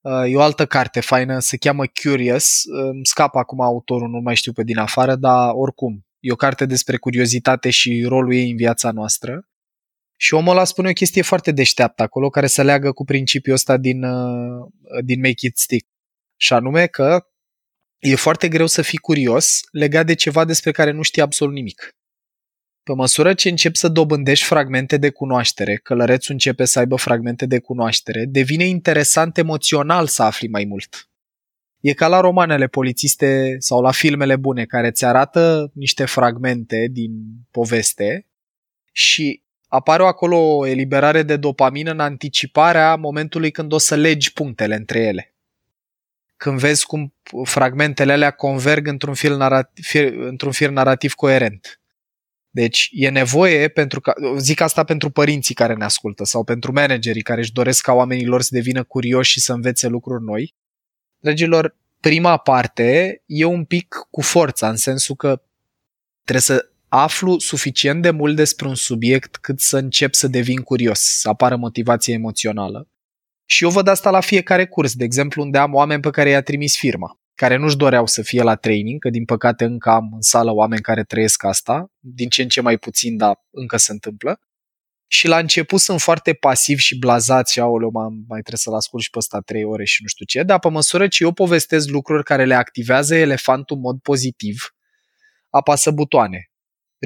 Uh, 0.01 0.31
e 0.31 0.35
o 0.35 0.41
altă 0.41 0.65
carte 0.65 0.99
faină, 0.99 1.39
se 1.39 1.57
cheamă 1.57 1.83
Curious, 2.03 2.61
îmi 2.65 3.05
scap 3.05 3.35
acum 3.35 3.61
autorul, 3.61 4.09
nu 4.09 4.19
mai 4.19 4.35
știu 4.35 4.51
pe 4.51 4.63
din 4.63 4.77
afară, 4.77 5.15
dar 5.15 5.51
oricum, 5.53 6.05
e 6.19 6.31
o 6.31 6.35
carte 6.35 6.65
despre 6.65 6.97
curiozitate 6.97 7.69
și 7.69 8.05
rolul 8.07 8.33
ei 8.33 8.49
în 8.49 8.55
viața 8.55 8.91
noastră. 8.91 9.47
Și 10.23 10.33
omul 10.33 10.51
ăla 10.51 10.63
spune 10.63 10.89
o 10.89 10.93
chestie 10.93 11.21
foarte 11.21 11.51
deșteaptă 11.51 12.03
acolo, 12.03 12.29
care 12.29 12.47
se 12.47 12.63
leagă 12.63 12.91
cu 12.91 13.03
principiul 13.03 13.55
ăsta 13.55 13.77
din, 13.77 14.03
uh, 14.03 14.69
din 15.03 15.19
Make 15.19 15.47
It 15.47 15.57
Stick. 15.57 15.87
Și 16.35 16.53
anume 16.53 16.87
că 16.87 17.27
e 17.99 18.15
foarte 18.15 18.47
greu 18.47 18.67
să 18.67 18.81
fii 18.81 18.97
curios 18.97 19.59
legat 19.71 20.05
de 20.05 20.13
ceva 20.13 20.45
despre 20.45 20.71
care 20.71 20.91
nu 20.91 21.01
știi 21.01 21.21
absolut 21.21 21.53
nimic. 21.53 21.95
Pe 22.83 22.93
măsură 22.93 23.33
ce 23.33 23.49
începi 23.49 23.77
să 23.77 23.87
dobândești 23.87 24.45
fragmente 24.45 24.97
de 24.97 25.09
cunoaștere, 25.09 25.75
călărețul 25.75 26.33
începe 26.33 26.65
să 26.65 26.79
aibă 26.79 26.95
fragmente 26.95 27.45
de 27.45 27.59
cunoaștere, 27.59 28.25
devine 28.25 28.65
interesant 28.65 29.37
emoțional 29.37 30.07
să 30.07 30.23
afli 30.23 30.47
mai 30.47 30.65
mult. 30.65 31.09
E 31.79 31.93
ca 31.93 32.07
la 32.07 32.19
romanele 32.19 32.67
polițiste 32.67 33.55
sau 33.59 33.81
la 33.81 33.91
filmele 33.91 34.35
bune 34.35 34.65
care 34.65 34.91
ți 34.91 35.05
arată 35.05 35.71
niște 35.73 36.05
fragmente 36.05 36.87
din 36.91 37.11
poveste 37.51 38.27
și 38.91 39.42
apare 39.75 40.03
acolo 40.03 40.37
o 40.37 40.65
eliberare 40.65 41.23
de 41.23 41.37
dopamină 41.37 41.91
în 41.91 41.99
anticiparea 41.99 42.95
momentului 42.95 43.51
când 43.51 43.71
o 43.71 43.77
să 43.77 43.95
legi 43.95 44.33
punctele 44.33 44.75
între 44.75 44.99
ele. 44.99 45.33
Când 46.37 46.59
vezi 46.59 46.85
cum 46.85 47.13
fragmentele 47.43 48.11
alea 48.11 48.31
converg 48.31 48.87
într-un 48.87 49.13
fir 49.13 49.31
narrativ, 49.31 49.85
fir, 49.85 50.13
într-un 50.13 50.51
fir 50.51 50.69
narrativ 50.69 51.13
coerent. 51.13 51.81
Deci 52.49 52.89
e 52.91 53.09
nevoie 53.09 53.67
pentru 53.67 54.01
că, 54.01 54.13
zic 54.37 54.61
asta 54.61 54.83
pentru 54.83 55.09
părinții 55.09 55.55
care 55.55 55.73
ne 55.73 55.83
ascultă 55.83 56.23
sau 56.23 56.43
pentru 56.43 56.71
managerii 56.71 57.21
care 57.21 57.39
își 57.39 57.51
doresc 57.51 57.81
ca 57.83 57.93
oamenii 57.93 58.25
lor 58.25 58.41
să 58.41 58.49
devină 58.51 58.83
curioși 58.83 59.31
și 59.31 59.39
să 59.39 59.53
învețe 59.53 59.87
lucruri 59.87 60.23
noi. 60.23 60.55
Dragilor, 61.19 61.75
prima 61.99 62.37
parte 62.37 63.21
e 63.25 63.45
un 63.45 63.65
pic 63.65 63.95
cu 64.11 64.21
forța, 64.21 64.69
în 64.69 64.75
sensul 64.75 65.15
că 65.15 65.41
trebuie 66.23 66.41
să 66.41 66.72
aflu 66.95 67.39
suficient 67.39 68.01
de 68.01 68.09
mult 68.09 68.35
despre 68.35 68.67
un 68.67 68.75
subiect 68.75 69.35
cât 69.35 69.59
să 69.59 69.77
încep 69.77 70.13
să 70.13 70.27
devin 70.27 70.61
curios, 70.61 70.99
să 70.99 71.29
apară 71.29 71.55
motivație 71.55 72.13
emoțională. 72.13 72.87
Și 73.45 73.63
eu 73.63 73.69
văd 73.69 73.87
asta 73.87 74.09
la 74.09 74.19
fiecare 74.19 74.67
curs, 74.67 74.93
de 74.93 75.03
exemplu 75.03 75.41
unde 75.41 75.57
am 75.57 75.73
oameni 75.73 76.01
pe 76.01 76.09
care 76.09 76.29
i-a 76.29 76.41
trimis 76.41 76.77
firma 76.77 77.17
care 77.35 77.55
nu-și 77.55 77.77
doreau 77.77 78.07
să 78.07 78.21
fie 78.21 78.41
la 78.41 78.55
training, 78.55 78.99
că 78.99 79.09
din 79.09 79.25
păcate 79.25 79.63
încă 79.63 79.89
am 79.89 80.11
în 80.13 80.21
sală 80.21 80.51
oameni 80.51 80.81
care 80.81 81.03
trăiesc 81.03 81.43
asta, 81.43 81.91
din 81.99 82.29
ce 82.29 82.41
în 82.41 82.47
ce 82.47 82.61
mai 82.61 82.77
puțin, 82.77 83.17
dar 83.17 83.43
încă 83.51 83.77
se 83.77 83.91
întâmplă. 83.91 84.39
Și 85.07 85.27
la 85.27 85.37
început 85.37 85.79
sunt 85.79 86.01
foarte 86.01 86.33
pasiv 86.33 86.77
și 86.77 86.97
blazați 86.97 87.51
și 87.51 87.59
aoleu, 87.59 87.89
mai 87.91 88.41
trebuie 88.41 88.57
să-l 88.57 88.73
ascult 88.73 89.03
și 89.03 89.09
pe 89.09 89.17
ăsta 89.17 89.39
trei 89.39 89.63
ore 89.63 89.83
și 89.83 90.01
nu 90.01 90.07
știu 90.07 90.25
ce, 90.25 90.43
dar 90.43 90.59
pe 90.59 90.69
măsură 90.69 91.07
ce 91.07 91.23
eu 91.23 91.31
povestesc 91.31 91.89
lucruri 91.89 92.23
care 92.23 92.45
le 92.45 92.55
activează 92.55 93.15
elefantul 93.15 93.75
în 93.75 93.81
mod 93.81 93.99
pozitiv, 93.99 94.75
apasă 95.49 95.91
butoane. 95.91 96.52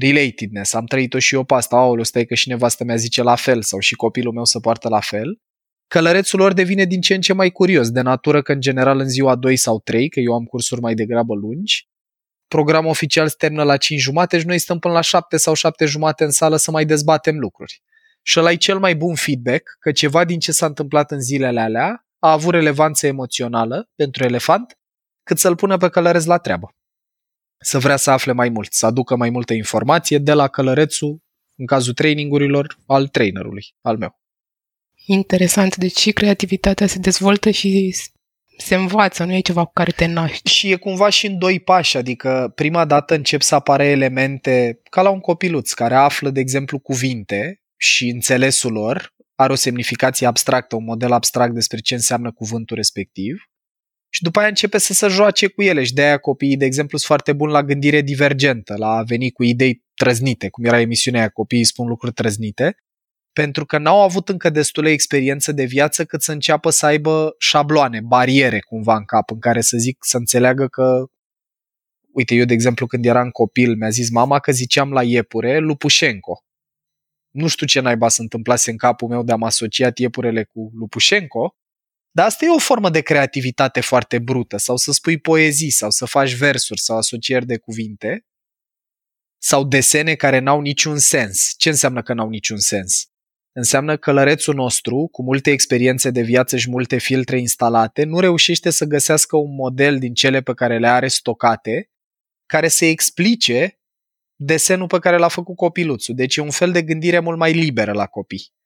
Relatedness, 0.01 0.73
am 0.73 0.86
trăit-o 0.86 1.19
și 1.19 1.36
eu 1.36 1.43
pe 1.43 1.53
asta, 1.53 1.75
aoleu, 1.75 2.03
stai 2.03 2.25
că 2.25 2.36
și 2.36 2.49
nevastă 2.49 2.83
mea 2.83 2.95
zice 2.95 3.21
la 3.23 3.36
fel 3.36 3.62
sau 3.62 3.79
și 3.79 3.95
copilul 3.95 4.33
meu 4.33 4.45
să 4.45 4.60
poartă 4.60 4.89
la 4.89 4.99
fel 4.99 5.39
călărețul 5.88 6.39
lor 6.39 6.53
devine 6.53 6.86
din 6.86 7.01
ce 7.01 7.13
în 7.13 7.21
ce 7.21 7.33
mai 7.33 7.51
curios, 7.51 7.89
de 7.89 8.01
natură 8.01 8.41
că 8.41 8.51
în 8.51 8.60
general 8.60 8.99
în 8.99 9.10
ziua 9.10 9.36
2 9.36 9.55
sau 9.55 9.79
3, 9.79 10.10
că 10.10 10.19
eu 10.19 10.33
am 10.33 10.43
cursuri 10.43 10.81
mai 10.81 10.93
degrabă 10.93 11.36
lungi, 11.36 11.88
programul 12.47 12.89
oficial 12.89 13.27
se 13.27 13.36
termină 13.38 13.63
la 13.63 13.77
5 13.77 14.01
jumate 14.01 14.39
și 14.39 14.45
noi 14.45 14.60
stăm 14.60 14.79
până 14.79 14.93
la 14.93 15.01
7 15.01 15.38
sau 15.38 15.53
7 15.53 15.86
jumate 15.86 16.23
în 16.23 16.31
sală 16.31 16.55
să 16.55 16.71
mai 16.71 16.86
dezbatem 16.86 17.39
lucruri. 17.39 17.81
Și 18.21 18.39
ăla 18.39 18.51
e 18.51 18.55
cel 18.55 18.79
mai 18.79 18.95
bun 18.95 19.15
feedback 19.15 19.63
că 19.79 19.91
ceva 19.91 20.25
din 20.25 20.39
ce 20.39 20.51
s-a 20.51 20.65
întâmplat 20.65 21.12
în 21.12 21.21
zilele 21.21 21.60
alea 21.60 22.05
a 22.19 22.31
avut 22.31 22.53
relevanță 22.53 23.07
emoțională 23.07 23.89
pentru 23.95 24.23
elefant, 24.23 24.77
cât 25.23 25.38
să-l 25.38 25.55
pună 25.55 25.77
pe 25.77 25.89
călăreț 25.89 26.25
la 26.25 26.38
treabă. 26.38 26.75
Să 27.59 27.79
vrea 27.79 27.95
să 27.95 28.11
afle 28.11 28.31
mai 28.31 28.49
mult, 28.49 28.73
să 28.73 28.85
aducă 28.85 29.15
mai 29.15 29.29
multă 29.29 29.53
informație 29.53 30.17
de 30.17 30.33
la 30.33 30.47
călărețul, 30.47 31.21
în 31.55 31.65
cazul 31.65 31.93
trainingurilor, 31.93 32.77
al 32.85 33.07
trainerului, 33.07 33.65
al 33.81 33.97
meu. 33.97 34.19
Interesant, 35.05 35.75
deci 35.75 35.97
și 35.97 36.11
creativitatea 36.11 36.87
se 36.87 36.99
dezvoltă 36.99 37.49
și 37.49 37.95
se 38.57 38.75
învață, 38.75 39.23
nu 39.23 39.33
e 39.33 39.39
ceva 39.39 39.65
cu 39.65 39.71
care 39.73 39.91
te 39.91 40.05
naști. 40.05 40.49
Și 40.49 40.71
e 40.71 40.75
cumva 40.75 41.09
și 41.09 41.25
în 41.25 41.37
doi 41.37 41.59
pași, 41.59 41.97
adică 41.97 42.51
prima 42.55 42.85
dată 42.85 43.15
încep 43.15 43.41
să 43.41 43.55
apară 43.55 43.83
elemente 43.83 44.81
ca 44.89 45.01
la 45.01 45.09
un 45.09 45.19
copiluț 45.19 45.71
care 45.71 45.95
află, 45.95 46.29
de 46.29 46.39
exemplu, 46.39 46.79
cuvinte 46.79 47.61
și 47.77 48.09
înțelesul 48.09 48.71
lor 48.71 49.15
are 49.35 49.51
o 49.51 49.55
semnificație 49.55 50.27
abstractă, 50.27 50.75
un 50.75 50.83
model 50.83 51.11
abstract 51.11 51.53
despre 51.53 51.79
ce 51.79 51.93
înseamnă 51.93 52.31
cuvântul 52.31 52.75
respectiv. 52.75 53.46
Și 54.17 54.23
după 54.23 54.39
aia 54.39 54.47
începe 54.47 54.77
să 54.77 54.93
se 54.93 55.08
joace 55.08 55.47
cu 55.47 55.62
ele 55.62 55.84
și 55.84 55.93
de 55.93 56.01
aia 56.01 56.17
copiii, 56.17 56.58
de 56.58 56.65
exemplu, 56.65 56.97
sunt 56.97 57.10
foarte 57.10 57.34
buni 57.34 57.51
la 57.51 57.63
gândire 57.63 58.01
divergentă, 58.01 58.75
la 58.77 58.88
a 58.88 59.03
veni 59.03 59.32
cu 59.32 59.43
idei 59.43 59.84
trăznite, 59.93 60.49
cum 60.49 60.65
era 60.65 60.80
emisiunea 60.80 61.19
aia, 61.19 61.30
copiii 61.30 61.63
spun 61.63 61.88
lucruri 61.88 62.13
trăznite 62.13 62.75
pentru 63.34 63.65
că 63.65 63.77
n-au 63.77 64.01
avut 64.01 64.30
încă 64.30 64.49
destulă 64.49 64.89
experiență 64.89 65.51
de 65.51 65.63
viață 65.63 66.06
cât 66.06 66.21
să 66.21 66.32
înceapă 66.32 66.69
să 66.69 66.86
aibă 66.86 67.36
șabloane, 67.38 68.01
bariere 68.01 68.60
cumva 68.60 68.95
în 68.95 69.06
cap, 69.06 69.32
în 69.32 69.39
care 69.39 69.62
să 69.62 69.77
zic, 69.77 69.97
să 69.99 70.17
înțeleagă 70.17 70.67
că 70.67 71.06
Uite, 72.13 72.36
eu, 72.36 72.45
de 72.45 72.53
exemplu, 72.53 72.88
când 72.88 73.06
eram 73.06 73.30
copil, 73.30 73.75
mi-a 73.75 73.89
zis 73.89 74.10
mama 74.10 74.39
că 74.39 74.51
ziceam 74.51 74.91
la 74.91 75.03
iepure 75.03 75.58
Lupușenco. 75.58 76.43
Nu 77.30 77.47
știu 77.47 77.65
ce 77.65 77.80
naiba 77.80 78.08
se 78.08 78.21
întâmplase 78.21 78.71
în 78.71 78.77
capul 78.77 79.08
meu 79.08 79.23
de 79.23 79.32
am 79.32 79.43
asociat 79.43 79.97
iepurele 79.97 80.43
cu 80.43 80.71
Lupușenco, 80.73 81.56
dar 82.17 82.25
asta 82.25 82.45
e 82.45 82.49
o 82.49 82.58
formă 82.58 82.89
de 82.89 83.01
creativitate 83.01 83.82
foarte 83.82 84.19
brută, 84.19 84.58
sau 84.58 84.77
să 84.77 84.91
spui 84.91 85.19
poezii, 85.19 85.69
sau 85.69 85.89
să 85.89 86.06
faci 86.06 86.34
versuri, 86.34 86.80
sau 86.80 86.97
asocieri 86.97 87.45
de 87.45 87.58
cuvinte, 87.58 88.25
sau 89.38 89.63
desene 89.63 90.15
care 90.15 90.39
n-au 90.39 90.62
niciun 90.62 90.97
sens. 90.97 91.53
Ce 91.58 91.69
înseamnă 91.69 92.01
că 92.01 92.13
n-au 92.13 92.30
niciun 92.30 92.58
sens? 92.58 93.06
înseamnă 93.51 93.97
călărețul 93.97 94.56
nostru, 94.56 95.08
cu 95.12 95.23
multe 95.23 95.51
experiențe 95.51 96.10
de 96.10 96.21
viață 96.21 96.58
și 96.58 96.69
multe 96.69 96.97
filtre 96.97 97.39
instalate, 97.39 98.03
nu 98.03 98.19
reușește 98.19 98.69
să 98.69 98.86
găsească 98.86 99.38
un 99.38 99.56
model 99.56 99.99
din 99.99 100.13
cele 100.13 100.41
pe 100.41 100.53
care 100.53 100.80
le 100.80 100.88
are 100.88 101.08
stocate, 101.08 101.89
care 102.45 102.67
să 102.67 102.86
explice 102.86 103.80
desenul 104.36 104.88
pe 104.88 104.99
care 104.99 105.17
l-a 105.17 105.27
făcut 105.27 105.56
copiluțul. 105.56 106.15
Deci 106.15 106.36
e 106.36 106.41
un 106.41 106.51
fel 106.51 106.71
de 106.71 106.82
gândire 106.82 107.19
mult 107.19 107.38
mai 107.38 107.53
liberă 107.53 107.91
la 107.91 108.06
copii. 108.06 108.56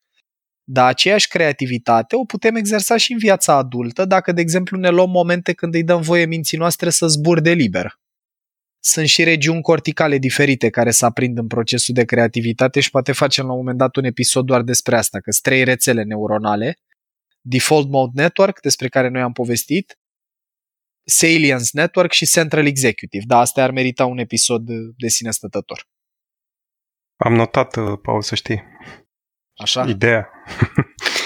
Dar 0.71 0.87
aceeași 0.87 1.27
creativitate 1.27 2.15
o 2.15 2.25
putem 2.25 2.55
exersa 2.55 2.97
și 2.97 3.11
în 3.11 3.17
viața 3.17 3.53
adultă 3.53 4.05
dacă, 4.05 4.31
de 4.31 4.41
exemplu, 4.41 4.77
ne 4.77 4.89
luăm 4.89 5.09
momente 5.09 5.53
când 5.53 5.73
îi 5.73 5.83
dăm 5.83 6.01
voie 6.01 6.25
minții 6.25 6.57
noastre 6.57 6.89
să 6.89 7.07
zburde 7.07 7.51
liber 7.51 7.99
sunt 8.83 9.07
și 9.07 9.23
regiuni 9.23 9.61
corticale 9.61 10.17
diferite 10.17 10.69
care 10.69 10.91
se 10.91 11.05
aprind 11.05 11.37
în 11.37 11.47
procesul 11.47 11.93
de 11.93 12.05
creativitate 12.05 12.79
și 12.79 12.89
poate 12.89 13.11
facem 13.11 13.45
la 13.45 13.51
un 13.51 13.57
moment 13.57 13.77
dat 13.77 13.95
un 13.95 14.03
episod 14.03 14.45
doar 14.45 14.61
despre 14.61 14.97
asta, 14.97 15.19
că 15.19 15.31
sunt 15.31 15.43
trei 15.43 15.63
rețele 15.63 16.03
neuronale, 16.03 16.77
Default 17.41 17.89
Mode 17.89 18.21
Network, 18.21 18.61
despre 18.61 18.87
care 18.87 19.09
noi 19.09 19.21
am 19.21 19.31
povestit, 19.31 19.99
Salience 21.03 21.69
Network 21.71 22.11
și 22.11 22.25
Central 22.25 22.65
Executive. 22.65 23.23
Da, 23.27 23.37
asta 23.37 23.63
ar 23.63 23.71
merita 23.71 24.05
un 24.05 24.17
episod 24.17 24.61
de 24.97 25.07
sine 25.07 25.31
stătător. 25.31 25.87
Am 27.15 27.33
notat, 27.33 27.75
uh, 27.75 27.99
Paul, 28.01 28.21
să 28.21 28.35
știi. 28.35 28.63
Așa? 29.61 29.83
Ideea. 29.87 30.29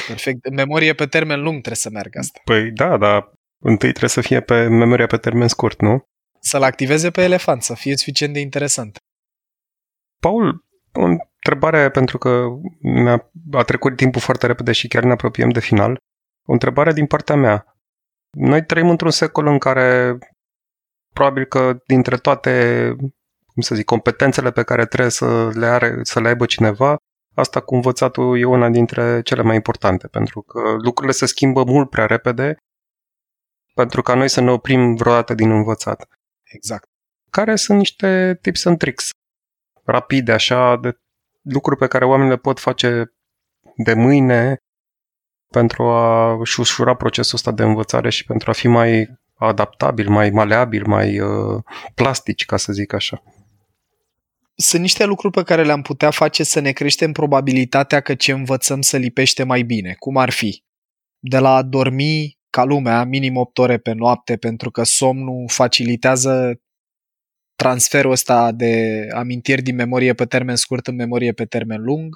Perfect. 0.08 0.46
În 0.46 0.54
memorie 0.54 0.94
pe 0.94 1.06
termen 1.06 1.40
lung 1.40 1.54
trebuie 1.54 1.76
să 1.76 1.90
meargă 1.90 2.20
asta. 2.20 2.40
Păi 2.44 2.72
da, 2.72 2.98
dar 2.98 3.32
întâi 3.60 3.90
trebuie 3.90 4.10
să 4.10 4.22
fie 4.22 4.42
pe 4.42 4.68
memoria 4.68 5.08
pe 5.08 5.18
termen 5.18 5.48
scurt, 5.48 5.82
nu? 5.82 6.06
să-l 6.46 6.64
activeze 6.64 7.12
pe 7.12 7.22
elefant, 7.24 7.64
să 7.64 7.74
fie 7.74 7.96
suficient 7.96 8.34
de 8.34 8.40
interesant. 8.40 8.98
Paul, 10.20 10.66
o 10.94 11.02
întrebare 11.02 11.90
pentru 11.90 12.18
că 12.18 12.46
a 13.08 13.32
a 13.52 13.64
trecut 13.64 13.96
timpul 13.96 14.22
foarte 14.22 14.48
repede 14.48 14.72
și 14.72 14.88
chiar 14.88 15.04
ne 15.04 15.12
apropiem 15.12 15.50
de 15.50 15.60
final. 15.60 15.98
O 16.48 16.52
întrebare 16.52 16.94
din 16.94 17.06
partea 17.06 17.36
mea. 17.36 17.78
Noi 18.38 18.66
trăim 18.66 18.90
într-un 18.90 19.12
secol 19.12 19.48
în 19.48 19.58
care 19.58 20.18
probabil 21.14 21.46
că 21.46 21.78
dintre 21.86 22.18
toate 22.18 22.96
cum 23.46 23.62
să 23.62 23.76
zic, 23.76 23.86
competențele 23.86 24.52
pe 24.52 24.64
care 24.64 24.86
trebuie 24.86 25.12
să 25.12 25.50
le, 25.54 25.66
are, 25.66 26.00
să 26.02 26.20
le 26.20 26.28
aibă 26.28 26.46
cineva, 26.46 26.96
asta 27.36 27.60
cu 27.60 27.76
învățatul 27.76 28.40
e 28.40 28.46
una 28.46 28.70
dintre 28.70 29.22
cele 29.22 29.42
mai 29.42 29.56
importante, 29.56 30.08
pentru 30.08 30.42
că 30.42 30.60
lucrurile 30.84 31.14
se 31.14 31.26
schimbă 31.26 31.64
mult 31.64 31.90
prea 31.90 32.06
repede 32.06 32.58
pentru 33.74 34.02
ca 34.02 34.14
noi 34.14 34.30
să 34.30 34.42
ne 34.42 34.52
oprim 34.52 34.96
vreodată 34.96 35.34
din 35.34 35.52
învățat. 35.52 36.08
Exact. 36.44 36.90
Care 37.30 37.56
sunt 37.56 37.78
niște 37.78 38.40
tips 38.42 38.66
and 38.66 38.78
tricks 38.78 39.10
rapide, 39.84 40.32
așa, 40.32 40.78
de 40.78 40.98
lucruri 41.42 41.80
pe 41.80 41.88
care 41.88 42.06
oamenii 42.06 42.32
le 42.32 42.38
pot 42.38 42.60
face 42.60 43.14
de 43.76 43.94
mâine 43.94 44.58
pentru 45.48 45.84
a-și 45.84 46.60
ușura 46.60 46.96
procesul 46.96 47.36
ăsta 47.36 47.52
de 47.52 47.64
învățare 47.64 48.10
și 48.10 48.26
pentru 48.26 48.50
a 48.50 48.54
fi 48.54 48.68
mai 48.68 49.20
adaptabil, 49.36 50.10
mai 50.10 50.30
maleabil, 50.30 50.86
mai 50.86 51.20
uh, 51.20 51.64
plastici, 51.96 52.46
ca 52.46 52.58
să 52.58 52.74
zic 52.74 52.94
așa. 52.94 53.24
Sunt 54.58 54.82
niște 54.82 55.06
lucruri 55.06 55.34
pe 55.34 55.44
care 55.44 55.64
le-am 55.64 55.82
putea 55.82 56.10
face 56.10 56.44
să 56.44 56.60
ne 56.60 56.72
creștem 56.72 57.12
probabilitatea 57.12 58.02
că 58.02 58.16
ce 58.16 58.32
învățăm 58.32 58.82
să 58.82 58.98
lipește 58.98 59.44
mai 59.44 59.62
bine. 59.64 59.96
Cum 60.00 60.18
ar 60.18 60.30
fi? 60.30 60.64
De 61.20 61.38
la 61.38 61.56
a 61.56 61.62
dormi 61.62 62.38
ca 62.50 62.64
lumea, 62.64 63.04
minim 63.04 63.36
8 63.36 63.58
ore 63.58 63.78
pe 63.78 63.94
noapte, 63.94 64.38
pentru 64.38 64.72
că 64.72 64.84
somnul 64.84 65.46
facilitează 65.50 66.62
transferul 67.56 68.12
ăsta 68.12 68.52
de 68.52 69.06
amintiri 69.14 69.62
din 69.62 69.76
memorie 69.76 70.14
pe 70.14 70.26
termen 70.26 70.56
scurt 70.56 70.88
în 70.88 70.96
memorie 70.96 71.32
pe 71.32 71.46
termen 71.46 71.82
lung, 71.82 72.16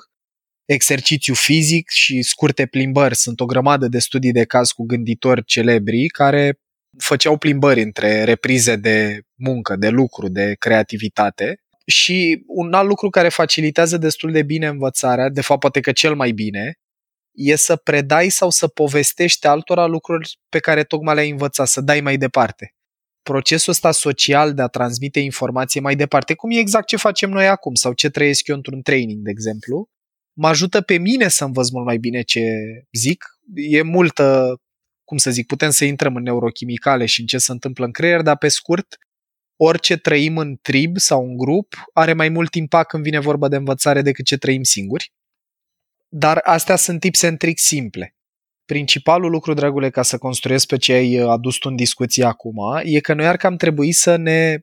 exercițiu 0.65 1.33
fizic 1.33 1.89
și 1.89 2.21
scurte 2.21 2.65
plimbări. 2.65 3.15
Sunt 3.15 3.39
o 3.39 3.45
grămadă 3.45 3.87
de 3.87 3.99
studii 3.99 4.31
de 4.31 4.45
caz 4.45 4.71
cu 4.71 4.85
gânditori 4.85 5.43
celebri 5.43 6.07
care 6.07 6.59
făceau 6.97 7.37
plimbări 7.37 7.81
între 7.81 8.23
reprize 8.23 8.75
de 8.75 9.21
muncă, 9.35 9.75
de 9.75 9.89
lucru, 9.89 10.27
de 10.27 10.55
creativitate. 10.59 11.59
Și 11.89 12.43
un 12.47 12.73
alt 12.73 12.87
lucru 12.87 13.09
care 13.09 13.29
facilitează 13.29 13.97
destul 13.97 14.31
de 14.31 14.43
bine 14.43 14.67
învățarea, 14.67 15.29
de 15.29 15.41
fapt 15.41 15.59
poate 15.59 15.79
că 15.79 15.91
cel 15.91 16.15
mai 16.15 16.31
bine, 16.31 16.73
e 17.31 17.55
să 17.55 17.75
predai 17.75 18.29
sau 18.29 18.49
să 18.49 18.67
povestești 18.67 19.47
altora 19.47 19.85
lucruri 19.85 20.39
pe 20.49 20.59
care 20.59 20.83
tocmai 20.83 21.15
le-ai 21.15 21.29
învățat, 21.29 21.67
să 21.67 21.81
dai 21.81 22.01
mai 22.01 22.17
departe. 22.17 22.73
Procesul 23.21 23.71
ăsta 23.71 23.91
social 23.91 24.53
de 24.53 24.61
a 24.61 24.67
transmite 24.67 25.19
informație 25.19 25.81
mai 25.81 25.95
departe, 25.95 26.33
cum 26.33 26.51
e 26.51 26.57
exact 26.57 26.87
ce 26.87 26.95
facem 26.95 27.29
noi 27.29 27.47
acum 27.47 27.73
sau 27.73 27.93
ce 27.93 28.09
trăiesc 28.09 28.47
eu 28.47 28.55
într-un 28.55 28.81
training, 28.81 29.23
de 29.23 29.29
exemplu, 29.29 29.89
mă 30.33 30.47
ajută 30.47 30.81
pe 30.81 30.97
mine 30.97 31.27
să 31.27 31.43
învăț 31.43 31.69
mult 31.69 31.85
mai 31.85 31.97
bine 31.97 32.21
ce 32.21 32.41
zic. 32.91 33.25
E 33.53 33.81
multă, 33.81 34.55
cum 35.03 35.17
să 35.17 35.31
zic, 35.31 35.45
putem 35.47 35.69
să 35.69 35.85
intrăm 35.85 36.15
în 36.15 36.23
neurochimicale 36.23 37.05
și 37.05 37.19
în 37.19 37.25
ce 37.25 37.37
se 37.37 37.51
întâmplă 37.51 37.85
în 37.85 37.91
creier, 37.91 38.21
dar 38.21 38.37
pe 38.37 38.47
scurt, 38.47 38.97
orice 39.61 39.97
trăim 39.97 40.37
în 40.37 40.57
trib 40.61 40.97
sau 40.97 41.25
în 41.25 41.37
grup 41.37 41.73
are 41.93 42.13
mai 42.13 42.29
mult 42.29 42.53
impact 42.55 42.89
când 42.89 43.03
vine 43.03 43.19
vorba 43.19 43.47
de 43.47 43.55
învățare 43.55 44.01
decât 44.01 44.25
ce 44.25 44.37
trăim 44.37 44.63
singuri. 44.63 45.13
Dar 46.07 46.39
astea 46.43 46.75
sunt 46.75 46.99
tips 46.99 47.23
and 47.23 47.37
tricks 47.37 47.63
simple. 47.63 48.15
Principalul 48.65 49.31
lucru, 49.31 49.53
dragule, 49.53 49.89
ca 49.89 50.01
să 50.01 50.17
construiesc 50.17 50.67
pe 50.67 50.77
ce 50.77 50.93
ai 50.93 51.15
adus 51.15 51.57
tu 51.57 51.69
în 51.69 51.75
discuție 51.75 52.25
acum, 52.25 52.57
e 52.83 52.99
că 52.99 53.13
noi 53.13 53.27
ar 53.27 53.37
cam 53.37 53.55
trebui 53.55 53.91
să 53.91 54.15
ne 54.15 54.57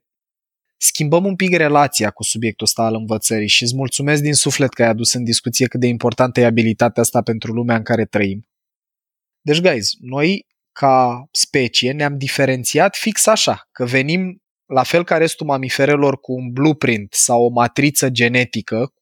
schimbăm 0.77 1.25
un 1.25 1.37
pic 1.37 1.57
relația 1.57 2.11
cu 2.11 2.23
subiectul 2.23 2.67
ăsta 2.67 2.83
al 2.83 2.95
învățării 2.95 3.49
și 3.49 3.63
îți 3.63 3.77
mulțumesc 3.77 4.23
din 4.23 4.35
suflet 4.35 4.73
că 4.73 4.83
ai 4.83 4.89
adus 4.89 5.13
în 5.13 5.25
discuție 5.25 5.67
cât 5.67 5.81
de 5.81 5.87
importantă 5.87 6.41
e 6.41 6.45
abilitatea 6.45 7.03
asta 7.03 7.23
pentru 7.23 7.53
lumea 7.53 7.77
în 7.77 7.83
care 7.83 8.05
trăim. 8.05 8.49
Deci, 9.41 9.61
guys, 9.61 9.93
noi 10.01 10.47
ca 10.73 11.29
specie 11.31 11.93
ne-am 11.93 12.19
diferențiat 12.19 12.97
fix 12.97 13.27
așa, 13.27 13.69
că 13.73 13.85
venim 13.85 14.41
la 14.67 14.83
fel 14.83 15.05
ca 15.05 15.17
restul 15.17 15.47
mamiferelor 15.47 16.21
cu 16.21 16.33
un 16.33 16.53
blueprint 16.53 17.13
sau 17.13 17.45
o 17.45 17.49
matriță 17.49 18.11
genetică 18.11 18.95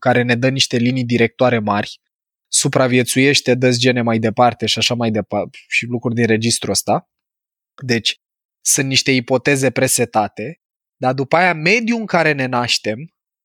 care 0.00 0.22
ne 0.22 0.34
dă 0.34 0.48
niște 0.48 0.76
linii 0.76 1.04
directoare 1.04 1.58
mari, 1.58 2.00
supraviețuiește, 2.48 3.54
dă 3.54 3.70
gene 3.70 4.02
mai 4.02 4.18
departe 4.18 4.66
și 4.66 4.78
așa 4.78 4.94
mai 4.94 5.10
departe 5.10 5.58
și 5.68 5.84
lucruri 5.84 6.14
din 6.14 6.26
registrul 6.26 6.70
ăsta. 6.70 7.10
Deci, 7.82 8.20
sunt 8.60 8.86
niște 8.86 9.10
ipoteze 9.10 9.70
presetate, 9.70 10.60
dar 10.96 11.14
după 11.14 11.36
aia 11.36 11.54
mediul 11.54 11.98
în 11.98 12.06
care 12.06 12.32
ne 12.32 12.46
naștem, 12.46 12.98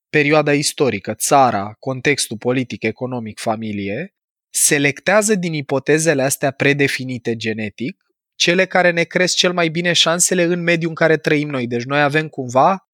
perioada 0.09 0.53
istorică, 0.53 1.13
țara, 1.13 1.73
contextul 1.79 2.37
politic, 2.37 2.83
economic, 2.83 3.39
familie, 3.39 4.15
selectează 4.49 5.35
din 5.35 5.53
ipotezele 5.53 6.21
astea 6.23 6.51
predefinite 6.51 7.35
genetic 7.35 8.03
cele 8.35 8.65
care 8.65 8.91
ne 8.91 9.03
cresc 9.03 9.35
cel 9.35 9.53
mai 9.53 9.69
bine 9.69 9.93
șansele 9.93 10.43
în 10.43 10.61
mediul 10.61 10.89
în 10.89 10.95
care 10.95 11.17
trăim 11.17 11.49
noi. 11.49 11.67
Deci 11.67 11.83
noi 11.83 12.01
avem 12.01 12.27
cumva 12.27 12.87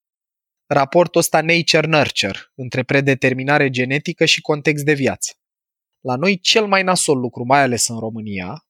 raportul 0.66 1.20
ăsta 1.20 1.40
nature-nurture 1.40 2.38
între 2.54 2.82
predeterminare 2.82 3.70
genetică 3.70 4.24
și 4.24 4.40
context 4.40 4.84
de 4.84 4.92
viață. 4.92 5.32
La 6.00 6.16
noi 6.16 6.38
cel 6.38 6.66
mai 6.66 6.82
nasol 6.82 7.18
lucru, 7.18 7.44
mai 7.44 7.60
ales 7.60 7.88
în 7.88 7.98
România, 7.98 8.64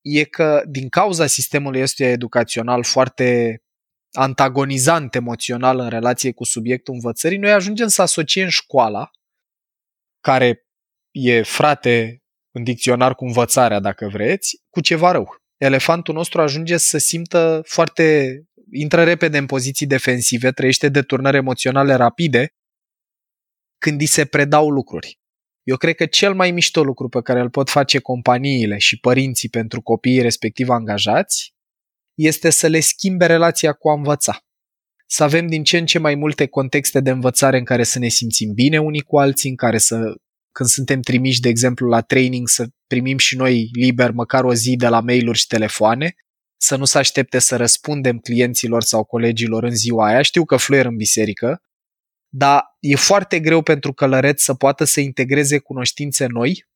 e 0.00 0.24
că 0.24 0.62
din 0.68 0.88
cauza 0.88 1.26
sistemului 1.26 1.82
ăstuia 1.82 2.08
educațional 2.08 2.84
foarte 2.84 3.58
antagonizant 4.12 5.14
emoțional 5.14 5.78
în 5.78 5.88
relație 5.88 6.32
cu 6.32 6.44
subiectul 6.44 6.94
învățării, 6.94 7.38
noi 7.38 7.52
ajungem 7.52 7.88
să 7.88 8.02
asociem 8.02 8.48
școala, 8.48 9.10
care 10.20 10.66
e 11.10 11.42
frate 11.42 12.22
în 12.50 12.64
dicționar 12.64 13.14
cu 13.14 13.24
învățarea, 13.24 13.80
dacă 13.80 14.08
vreți, 14.08 14.62
cu 14.70 14.80
ceva 14.80 15.10
rău. 15.10 15.42
Elefantul 15.60 16.14
nostru 16.14 16.40
ajunge 16.40 16.76
să 16.76 16.98
simtă 16.98 17.62
foarte 17.66 18.36
intră 18.72 19.04
repede 19.04 19.38
în 19.38 19.46
poziții 19.46 19.86
defensive, 19.86 20.50
trăiește 20.50 20.88
deturnări 20.88 21.36
emoționale 21.36 21.94
rapide 21.94 22.54
când 23.78 24.00
îi 24.00 24.06
se 24.06 24.24
predau 24.24 24.70
lucruri. 24.70 25.18
Eu 25.62 25.76
cred 25.76 25.94
că 25.94 26.06
cel 26.06 26.34
mai 26.34 26.50
mișto 26.50 26.82
lucru 26.82 27.08
pe 27.08 27.20
care 27.22 27.40
îl 27.40 27.50
pot 27.50 27.70
face 27.70 27.98
companiile 27.98 28.78
și 28.78 29.00
părinții 29.00 29.48
pentru 29.48 29.82
copiii 29.82 30.22
respectiv 30.22 30.68
angajați 30.68 31.54
este 32.14 32.50
să 32.50 32.66
le 32.66 32.80
schimbe 32.80 33.26
relația 33.26 33.72
cu 33.72 33.88
a 33.88 33.92
învăța. 33.92 34.38
Să 35.06 35.22
avem 35.22 35.46
din 35.46 35.62
ce 35.62 35.78
în 35.78 35.86
ce 35.86 35.98
mai 35.98 36.14
multe 36.14 36.46
contexte 36.46 37.00
de 37.00 37.10
învățare 37.10 37.58
în 37.58 37.64
care 37.64 37.82
să 37.82 37.98
ne 37.98 38.08
simțim 38.08 38.52
bine 38.52 38.80
unii 38.80 39.00
cu 39.00 39.18
alții, 39.18 39.50
în 39.50 39.56
care 39.56 39.78
să, 39.78 40.14
când 40.52 40.68
suntem 40.68 41.00
trimiși, 41.00 41.40
de 41.40 41.48
exemplu, 41.48 41.88
la 41.88 42.00
training, 42.00 42.48
să 42.48 42.66
primim 42.86 43.18
și 43.18 43.36
noi 43.36 43.68
liber 43.72 44.10
măcar 44.10 44.44
o 44.44 44.54
zi 44.54 44.76
de 44.76 44.88
la 44.88 45.00
mail-uri 45.00 45.38
și 45.38 45.46
telefoane, 45.46 46.14
să 46.56 46.76
nu 46.76 46.84
se 46.84 46.98
aștepte 46.98 47.38
să 47.38 47.56
răspundem 47.56 48.18
clienților 48.18 48.82
sau 48.82 49.04
colegilor 49.04 49.64
în 49.64 49.74
ziua 49.74 50.06
aia. 50.06 50.22
Știu 50.22 50.44
că 50.44 50.56
fluier 50.56 50.86
în 50.86 50.96
biserică, 50.96 51.62
dar 52.28 52.62
e 52.80 52.96
foarte 52.96 53.40
greu 53.40 53.62
pentru 53.62 53.92
călăreț 53.92 54.42
să 54.42 54.54
poată 54.54 54.84
să 54.84 55.00
integreze 55.00 55.58
cunoștințe 55.58 56.26
noi 56.26 56.68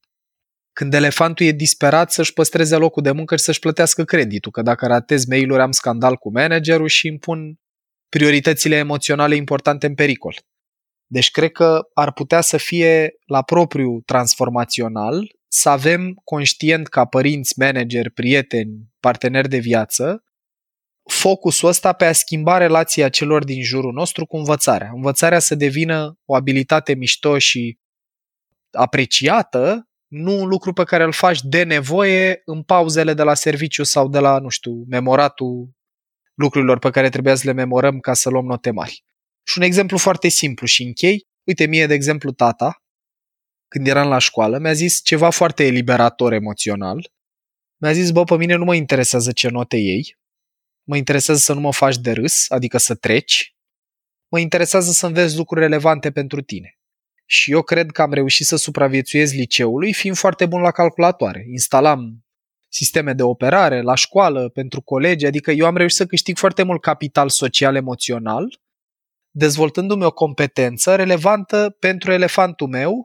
când 0.74 0.94
elefantul 0.94 1.46
e 1.46 1.50
disperat 1.50 2.12
să-și 2.12 2.32
păstreze 2.32 2.76
locul 2.76 3.02
de 3.02 3.10
muncă 3.10 3.36
și 3.36 3.44
să-și 3.44 3.58
plătească 3.58 4.04
creditul, 4.04 4.50
că 4.52 4.62
dacă 4.62 4.86
ratez 4.86 5.24
mail-uri 5.24 5.62
am 5.62 5.70
scandal 5.70 6.16
cu 6.16 6.32
managerul 6.32 6.88
și 6.88 7.08
îmi 7.08 7.18
pun 7.18 7.58
prioritățile 8.08 8.76
emoționale 8.76 9.34
importante 9.34 9.86
în 9.86 9.94
pericol. 9.94 10.34
Deci 11.06 11.30
cred 11.30 11.50
că 11.50 11.80
ar 11.94 12.12
putea 12.12 12.40
să 12.40 12.56
fie 12.56 13.10
la 13.26 13.42
propriu 13.42 14.00
transformațional 14.00 15.26
să 15.48 15.68
avem 15.68 16.12
conștient 16.24 16.88
ca 16.88 17.04
părinți, 17.04 17.58
manageri, 17.58 18.10
prieteni, 18.10 18.88
parteneri 19.00 19.48
de 19.48 19.58
viață, 19.58 20.24
focusul 21.10 21.68
ăsta 21.68 21.92
pe 21.92 22.04
a 22.04 22.12
schimba 22.12 22.58
relația 22.58 23.08
celor 23.08 23.44
din 23.44 23.62
jurul 23.62 23.92
nostru 23.92 24.26
cu 24.26 24.36
învățarea. 24.36 24.90
Învățarea 24.94 25.38
să 25.38 25.54
devină 25.54 26.18
o 26.24 26.34
abilitate 26.34 26.94
mișto 26.94 27.38
și 27.38 27.78
apreciată, 28.70 29.88
nu 30.06 30.40
un 30.40 30.48
lucru 30.48 30.72
pe 30.72 30.84
care 30.84 31.04
îl 31.04 31.12
faci 31.12 31.40
de 31.42 31.62
nevoie 31.62 32.42
în 32.44 32.62
pauzele 32.62 33.14
de 33.14 33.22
la 33.22 33.34
serviciu 33.34 33.82
sau 33.82 34.08
de 34.08 34.18
la, 34.18 34.38
nu 34.38 34.48
știu, 34.48 34.84
memoratul 34.88 35.70
lucrurilor 36.34 36.78
pe 36.78 36.90
care 36.90 37.08
trebuia 37.08 37.34
să 37.34 37.42
le 37.46 37.52
memorăm 37.52 37.98
ca 37.98 38.12
să 38.12 38.28
luăm 38.28 38.44
note 38.44 38.70
mari. 38.70 39.04
Și 39.46 39.58
un 39.58 39.64
exemplu 39.64 39.98
foarte 39.98 40.28
simplu 40.28 40.66
și 40.66 40.82
închei. 40.82 41.26
Uite, 41.44 41.66
mie, 41.66 41.86
de 41.86 41.94
exemplu, 41.94 42.32
tata, 42.32 42.82
când 43.68 43.86
eram 43.86 44.08
la 44.08 44.18
școală, 44.18 44.58
mi-a 44.58 44.72
zis 44.72 45.00
ceva 45.02 45.30
foarte 45.30 45.64
eliberator 45.64 46.32
emoțional. 46.32 47.12
Mi-a 47.76 47.92
zis, 47.92 48.10
bă, 48.10 48.24
pe 48.24 48.36
mine 48.36 48.54
nu 48.54 48.64
mă 48.64 48.74
interesează 48.74 49.32
ce 49.32 49.48
note 49.48 49.76
ei, 49.76 50.16
mă 50.88 50.96
interesează 50.96 51.40
să 51.40 51.52
nu 51.52 51.60
mă 51.60 51.72
faci 51.72 51.96
de 51.96 52.12
râs, 52.12 52.50
adică 52.50 52.78
să 52.78 52.94
treci, 52.94 53.54
mă 54.28 54.38
interesează 54.38 54.90
să 54.90 55.06
înveți 55.06 55.36
lucruri 55.36 55.60
relevante 55.60 56.12
pentru 56.12 56.42
tine. 56.42 56.78
Și 57.26 57.50
eu 57.50 57.62
cred 57.62 57.90
că 57.90 58.02
am 58.02 58.12
reușit 58.12 58.46
să 58.46 58.56
supraviețuiesc 58.56 59.34
liceului 59.34 59.92
fiind 59.92 60.16
foarte 60.16 60.46
bun 60.46 60.60
la 60.60 60.70
calculatoare. 60.70 61.44
Instalam 61.50 62.24
sisteme 62.68 63.12
de 63.12 63.22
operare 63.22 63.82
la 63.82 63.94
școală, 63.94 64.48
pentru 64.48 64.80
colegi, 64.80 65.26
adică 65.26 65.50
eu 65.50 65.66
am 65.66 65.76
reușit 65.76 65.96
să 65.96 66.06
câștig 66.06 66.36
foarte 66.36 66.62
mult 66.62 66.80
capital 66.80 67.28
social-emoțional, 67.28 68.60
dezvoltându-mi 69.36 70.04
o 70.04 70.10
competență 70.10 70.94
relevantă 70.94 71.76
pentru 71.78 72.12
elefantul 72.12 72.68
meu 72.68 73.02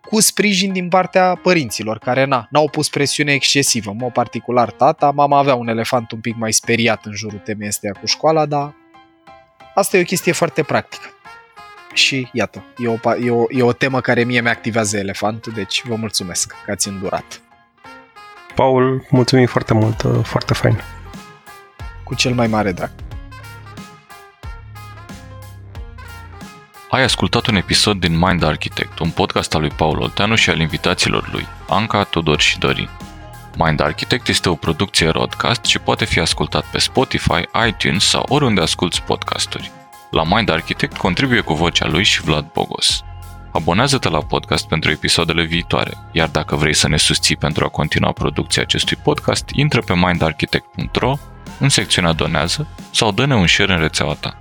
cu 0.00 0.20
sprijin 0.20 0.72
din 0.72 0.88
partea 0.88 1.38
părinților, 1.42 1.98
care 1.98 2.24
na, 2.24 2.46
n-au 2.50 2.68
pus 2.68 2.88
presiune 2.88 3.32
excesivă. 3.32 3.90
În 3.90 3.96
mod 3.96 4.12
particular 4.12 4.70
tata, 4.70 5.10
mama 5.10 5.38
avea 5.38 5.54
un 5.54 5.68
elefant 5.68 6.10
un 6.10 6.20
pic 6.20 6.36
mai 6.36 6.52
speriat 6.52 7.04
în 7.04 7.12
jurul 7.12 7.38
temei 7.38 7.68
astea 7.68 7.92
cu 7.92 8.06
școala, 8.06 8.46
dar 8.46 8.74
asta 9.74 9.96
e 9.96 10.00
o 10.00 10.04
chestie 10.04 10.32
foarte 10.32 10.62
practică. 10.62 11.08
Și 11.94 12.28
iată, 12.32 12.64
e 12.76 12.88
o, 12.88 13.14
e 13.24 13.30
o, 13.30 13.44
e 13.48 13.62
o 13.62 13.72
temă 13.72 14.00
care 14.00 14.24
mie 14.24 14.40
mi-activează 14.40 14.96
elefantul, 14.96 15.52
deci 15.52 15.82
vă 15.84 15.94
mulțumesc 15.94 16.54
că 16.64 16.70
ați 16.70 16.88
îndurat. 16.88 17.40
Paul, 18.54 19.06
mulțumim 19.10 19.46
foarte 19.46 19.74
mult, 19.74 20.04
foarte 20.22 20.54
fain. 20.54 20.80
Cu 22.04 22.14
cel 22.14 22.34
mai 22.34 22.46
mare 22.46 22.72
drag. 22.72 22.90
Ai 26.96 27.02
ascultat 27.02 27.46
un 27.46 27.56
episod 27.56 28.00
din 28.00 28.18
Mind 28.18 28.42
Architect, 28.42 28.98
un 28.98 29.10
podcast 29.10 29.54
al 29.54 29.60
lui 29.60 29.70
Paul 29.70 30.00
Olteanu 30.00 30.34
și 30.34 30.50
al 30.50 30.60
invitaților 30.60 31.28
lui, 31.32 31.46
Anca, 31.68 32.04
Tudor 32.04 32.40
și 32.40 32.58
Dorin. 32.58 32.88
Mind 33.56 33.80
Architect 33.80 34.28
este 34.28 34.48
o 34.48 34.54
producție 34.54 35.08
broadcast 35.08 35.64
și 35.64 35.78
poate 35.78 36.04
fi 36.04 36.18
ascultat 36.18 36.64
pe 36.64 36.78
Spotify, 36.78 37.40
iTunes 37.68 38.04
sau 38.04 38.24
oriunde 38.28 38.60
asculti 38.60 39.00
podcasturi. 39.00 39.70
La 40.10 40.22
Mind 40.24 40.48
Architect 40.48 40.96
contribuie 40.96 41.40
cu 41.40 41.54
vocea 41.54 41.86
lui 41.86 42.02
și 42.02 42.22
Vlad 42.22 42.50
Bogos. 42.52 43.02
Abonează-te 43.52 44.08
la 44.08 44.22
podcast 44.22 44.68
pentru 44.68 44.90
episoadele 44.90 45.42
viitoare, 45.42 45.92
iar 46.12 46.28
dacă 46.28 46.56
vrei 46.56 46.74
să 46.74 46.88
ne 46.88 46.96
susții 46.96 47.36
pentru 47.36 47.64
a 47.64 47.68
continua 47.68 48.12
producția 48.12 48.62
acestui 48.62 48.96
podcast, 49.02 49.50
intră 49.52 49.80
pe 49.80 49.94
mindarchitect.ro 49.94 51.16
în 51.58 51.68
secțiunea 51.68 52.12
Donează 52.12 52.66
sau 52.90 53.12
dă-ne 53.12 53.34
un 53.34 53.46
share 53.46 53.72
în 53.72 53.80
rețeaua 53.80 54.14
ta. 54.14 54.38